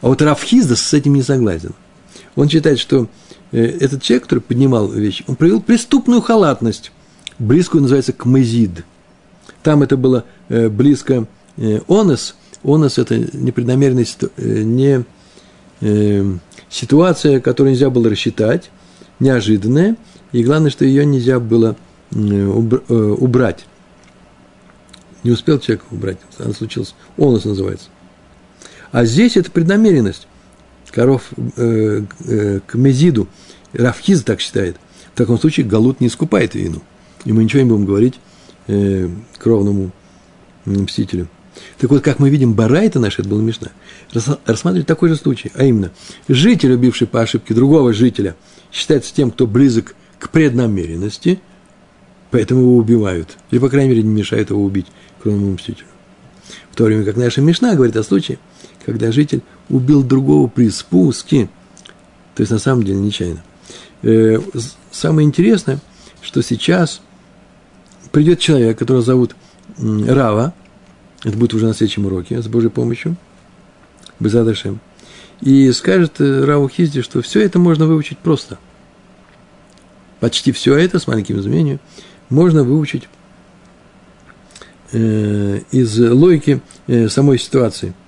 А 0.00 0.08
вот 0.08 0.20
Рафхизда 0.20 0.76
с 0.76 0.92
этим 0.92 1.14
не 1.14 1.22
согласен. 1.22 1.74
Он 2.34 2.48
считает, 2.48 2.78
что 2.78 3.08
э, 3.52 3.62
этот 3.62 4.02
человек, 4.02 4.24
который 4.24 4.40
поднимал 4.40 4.88
вещи, 4.88 5.24
он 5.28 5.36
проявил 5.36 5.60
преступную 5.60 6.20
халатность, 6.20 6.92
близкую 7.38 7.82
называется 7.82 8.12
кмезид. 8.12 8.84
Там 9.62 9.82
это 9.82 9.96
было 9.96 10.24
э, 10.48 10.68
близко 10.68 11.26
э, 11.56 11.80
онос. 11.88 12.34
Онос– 12.64 12.98
это 12.98 13.18
непреднамеренная 13.18 14.06
не 14.36 15.04
ситуация, 16.70 17.40
которую 17.40 17.72
нельзя 17.72 17.90
было 17.90 18.08
рассчитать, 18.08 18.70
неожиданная, 19.18 19.96
и 20.32 20.44
главное, 20.44 20.70
что 20.70 20.84
ее 20.84 21.04
нельзя 21.04 21.40
было 21.40 21.76
убрать. 22.10 23.66
Не 25.24 25.30
успел 25.30 25.58
человек 25.58 25.84
убрать, 25.90 26.18
она 26.38 26.52
случилась. 26.52 26.94
Онос 27.16 27.44
называется. 27.44 27.88
А 28.90 29.04
здесь 29.04 29.36
это 29.36 29.50
преднамеренность. 29.50 30.26
Коров 30.92 31.30
э, 31.56 32.02
э, 32.26 32.60
к 32.66 32.74
Мезиду. 32.74 33.26
Рафхиз 33.72 34.22
так 34.22 34.40
считает. 34.40 34.76
В 35.14 35.16
таком 35.16 35.38
случае 35.38 35.66
Галут 35.66 36.00
не 36.00 36.08
искупает 36.08 36.54
вину. 36.54 36.82
И 37.24 37.32
мы 37.32 37.42
ничего 37.42 37.62
не 37.62 37.68
будем 37.68 37.86
говорить 37.86 38.14
э, 38.66 39.08
кровному 39.38 39.90
мстителю. 40.66 41.28
Так 41.78 41.90
вот, 41.90 42.02
как 42.02 42.18
мы 42.18 42.30
видим, 42.30 42.54
Барайта 42.54 42.98
наш, 42.98 43.18
это 43.18 43.28
была 43.28 43.42
Мишна, 43.42 43.68
рассматривает 44.46 44.86
такой 44.86 45.08
же 45.08 45.16
случай, 45.16 45.52
а 45.54 45.64
именно, 45.64 45.90
житель, 46.28 46.72
убивший 46.72 47.06
по 47.06 47.20
ошибке 47.20 47.54
другого 47.54 47.92
жителя, 47.92 48.36
считается 48.70 49.14
тем, 49.14 49.30
кто 49.30 49.46
близок 49.46 49.94
к 50.18 50.30
преднамеренности, 50.30 51.40
поэтому 52.30 52.62
его 52.62 52.76
убивают, 52.76 53.36
или, 53.50 53.58
по 53.58 53.68
крайней 53.68 53.90
мере, 53.90 54.02
не 54.02 54.10
мешают 54.10 54.50
его 54.50 54.62
убить 54.62 54.86
кровному 55.22 55.52
мстителю. 55.52 55.86
В 56.70 56.76
то 56.76 56.84
время 56.84 57.04
как 57.04 57.16
наша 57.16 57.40
Мишна 57.42 57.74
говорит 57.74 57.96
о 57.96 58.02
случае, 58.02 58.38
когда 58.84 59.12
житель 59.12 59.42
убил 59.68 60.02
другого 60.02 60.48
при 60.48 60.70
спуске, 60.70 61.48
то 62.34 62.40
есть 62.40 62.50
на 62.50 62.58
самом 62.58 62.82
деле 62.82 62.98
нечаянно. 62.98 63.42
Э, 64.02 64.38
самое 64.90 65.26
интересное, 65.26 65.80
что 66.22 66.42
сейчас 66.42 67.00
придет 68.10 68.40
человек, 68.40 68.78
которого 68.78 69.02
зовут 69.02 69.36
Рава, 69.78 70.54
это 71.24 71.36
будет 71.36 71.54
уже 71.54 71.66
на 71.66 71.74
следующем 71.74 72.06
уроке, 72.06 72.40
с 72.40 72.48
Божьей 72.48 72.70
помощью, 72.70 73.16
Безадашем, 74.20 74.80
и 75.40 75.70
скажет 75.72 76.20
э, 76.20 76.44
Раву 76.44 76.68
Хизди, 76.68 77.02
что 77.02 77.22
все 77.22 77.40
это 77.40 77.58
можно 77.58 77.86
выучить 77.86 78.18
просто. 78.18 78.58
Почти 80.20 80.52
все 80.52 80.76
это, 80.76 80.98
с 80.98 81.06
маленьким 81.06 81.38
изменением, 81.38 81.80
можно 82.28 82.62
выучить 82.62 83.08
э, 84.92 85.60
из 85.70 85.98
логики 85.98 86.60
самой 87.08 87.38
ситуации– 87.38 87.94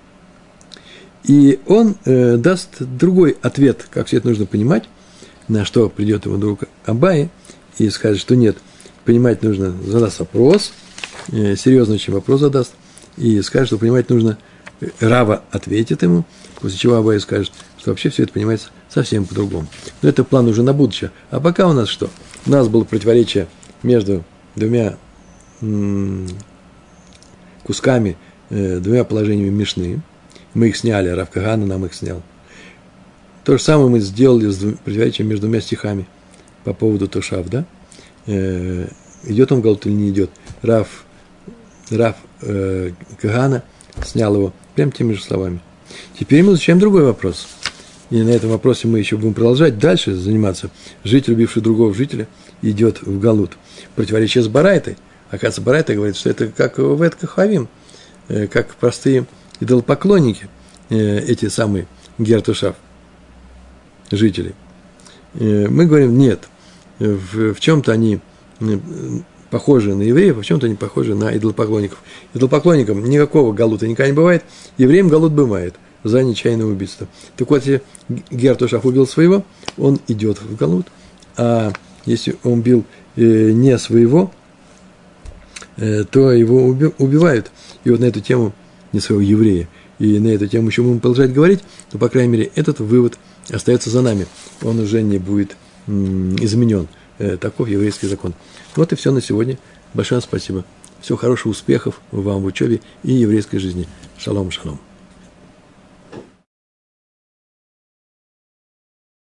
и 1.24 1.58
он 1.66 1.96
э, 2.04 2.36
даст 2.36 2.68
другой 2.80 3.36
ответ, 3.40 3.86
как 3.90 4.06
все 4.06 4.18
это 4.18 4.28
нужно 4.28 4.44
понимать, 4.44 4.84
на 5.48 5.64
что 5.64 5.88
придет 5.88 6.26
его 6.26 6.36
друг 6.36 6.64
Абай, 6.84 7.30
и 7.78 7.88
скажет, 7.88 8.20
что 8.20 8.36
нет, 8.36 8.56
понимать 9.04 9.42
нужно, 9.42 9.74
задаст 9.86 10.20
вопрос, 10.20 10.72
э, 11.32 11.56
серьезный 11.56 11.96
очень 11.96 12.12
вопрос 12.12 12.40
задаст, 12.40 12.74
и 13.16 13.40
скажет, 13.42 13.68
что 13.68 13.78
понимать 13.78 14.08
нужно, 14.10 14.38
э, 14.80 14.88
Рава 15.00 15.42
ответит 15.50 16.02
ему, 16.02 16.24
после 16.60 16.78
чего 16.78 16.96
Абай 16.96 17.20
скажет, 17.20 17.52
что 17.78 17.90
вообще 17.90 18.10
все 18.10 18.24
это 18.24 18.32
понимается 18.32 18.68
совсем 18.88 19.24
по-другому. 19.24 19.66
Но 20.02 20.08
это 20.08 20.24
план 20.24 20.48
уже 20.48 20.62
на 20.62 20.72
будущее. 20.72 21.10
А 21.30 21.40
пока 21.40 21.68
у 21.68 21.72
нас 21.72 21.88
что? 21.88 22.10
У 22.46 22.50
нас 22.50 22.68
было 22.68 22.84
противоречие 22.84 23.48
между 23.82 24.24
двумя 24.56 24.96
кусками, 27.64 28.16
э, 28.50 28.78
двумя 28.78 29.04
положениями 29.04 29.50
Мишны– 29.50 30.02
мы 30.54 30.68
их 30.68 30.76
сняли, 30.76 31.08
Рав 31.08 31.30
Кагана 31.30 31.66
нам 31.66 31.84
их 31.84 31.94
снял. 31.94 32.22
То 33.44 33.58
же 33.58 33.62
самое 33.62 33.88
мы 33.88 34.00
сделали 34.00 34.50
с 34.50 34.58
противоречием 34.84 35.28
между 35.28 35.46
двумя 35.46 35.60
стихами 35.60 36.06
по 36.62 36.72
поводу 36.72 37.08
Тушав, 37.08 37.46
да? 37.48 37.64
Э, 38.26 38.88
идет 39.24 39.52
он 39.52 39.58
в 39.58 39.62
Галут 39.62 39.84
или 39.86 39.92
не 39.92 40.10
идет? 40.10 40.30
Рав, 40.62 41.04
Рав 41.90 42.16
э, 42.42 42.92
Кагана 43.20 43.62
снял 44.04 44.34
его 44.34 44.52
прям 44.74 44.92
теми 44.92 45.12
же 45.14 45.22
словами. 45.22 45.60
Теперь 46.18 46.42
мы 46.42 46.52
изучаем 46.52 46.78
другой 46.78 47.04
вопрос. 47.04 47.46
И 48.10 48.22
на 48.22 48.30
этом 48.30 48.50
вопросе 48.50 48.86
мы 48.86 48.98
еще 48.98 49.16
будем 49.16 49.34
продолжать 49.34 49.78
дальше 49.78 50.14
заниматься. 50.14 50.70
Житель, 51.04 51.32
убивший 51.32 51.62
другого 51.62 51.94
жителя, 51.94 52.28
идет 52.62 53.02
в 53.02 53.18
Галут. 53.18 53.56
Противоречие 53.96 54.44
с 54.44 54.48
Барайтой. 54.48 54.96
Оказывается, 55.28 55.62
Барайта 55.62 55.94
говорит, 55.94 56.16
что 56.16 56.30
это 56.30 56.48
как 56.48 56.78
в 56.78 57.02
Эткахавим, 57.02 57.68
э, 58.28 58.46
как 58.46 58.74
простые 58.74 59.26
идолопоклонники, 59.60 60.48
э, 60.90 61.18
эти 61.20 61.48
самые 61.48 61.86
Гертушав, 62.18 62.76
жители. 64.10 64.54
Э, 65.34 65.66
мы 65.68 65.86
говорим, 65.86 66.16
нет, 66.18 66.48
в, 66.98 67.54
в 67.54 67.60
чем-то 67.60 67.90
они 67.90 68.20
похожи 69.54 69.94
на 69.94 70.02
евреев, 70.02 70.36
а 70.36 70.40
в 70.40 70.44
чем-то 70.44 70.66
они 70.66 70.74
похожи 70.74 71.14
на 71.14 71.32
идолопоклонников. 71.36 72.02
Идолопоклонникам 72.34 73.04
никакого 73.04 73.52
галута 73.52 73.86
никогда 73.86 74.10
не 74.10 74.16
бывает, 74.16 74.42
евреям 74.78 75.08
галут 75.08 75.32
бывает 75.32 75.76
за 76.02 76.24
нечаянное 76.24 76.66
убийство. 76.66 77.06
Так 77.36 77.48
вот, 77.50 77.58
если 77.58 77.80
Гертушав 78.32 78.84
убил 78.84 79.06
своего, 79.06 79.44
он 79.78 80.00
идет 80.08 80.42
в 80.42 80.56
галут, 80.56 80.88
а 81.36 81.72
если 82.04 82.36
он 82.42 82.54
убил 82.54 82.84
не 83.14 83.78
своего, 83.78 84.32
то 85.76 86.32
его 86.32 86.66
убивают. 86.98 87.52
И 87.84 87.90
вот 87.90 88.00
на 88.00 88.06
эту 88.06 88.20
тему 88.20 88.52
не 88.92 88.98
своего 88.98 89.22
еврея. 89.22 89.68
И 90.00 90.18
на 90.18 90.30
эту 90.30 90.48
тему 90.48 90.66
еще 90.66 90.82
будем 90.82 90.98
продолжать 90.98 91.32
говорить, 91.32 91.60
но, 91.92 92.00
по 92.00 92.08
крайней 92.08 92.32
мере, 92.32 92.50
этот 92.56 92.80
вывод 92.80 93.20
остается 93.50 93.88
за 93.88 94.02
нами. 94.02 94.26
Он 94.62 94.80
уже 94.80 95.00
не 95.00 95.18
будет 95.18 95.56
изменен. 95.86 96.88
Э, 97.18 97.36
таков 97.36 97.68
еврейский 97.68 98.08
закон. 98.08 98.34
Вот 98.76 98.92
и 98.92 98.96
все 98.96 99.10
на 99.12 99.20
сегодня. 99.20 99.58
Большое 99.92 100.20
спасибо. 100.20 100.64
Всего 101.00 101.18
хорошего, 101.18 101.52
успехов 101.52 102.00
вам 102.10 102.42
в 102.42 102.46
учебе 102.46 102.80
и 103.02 103.12
еврейской 103.12 103.58
жизни. 103.58 103.86
Шалом, 104.18 104.50
шалом. 104.50 104.80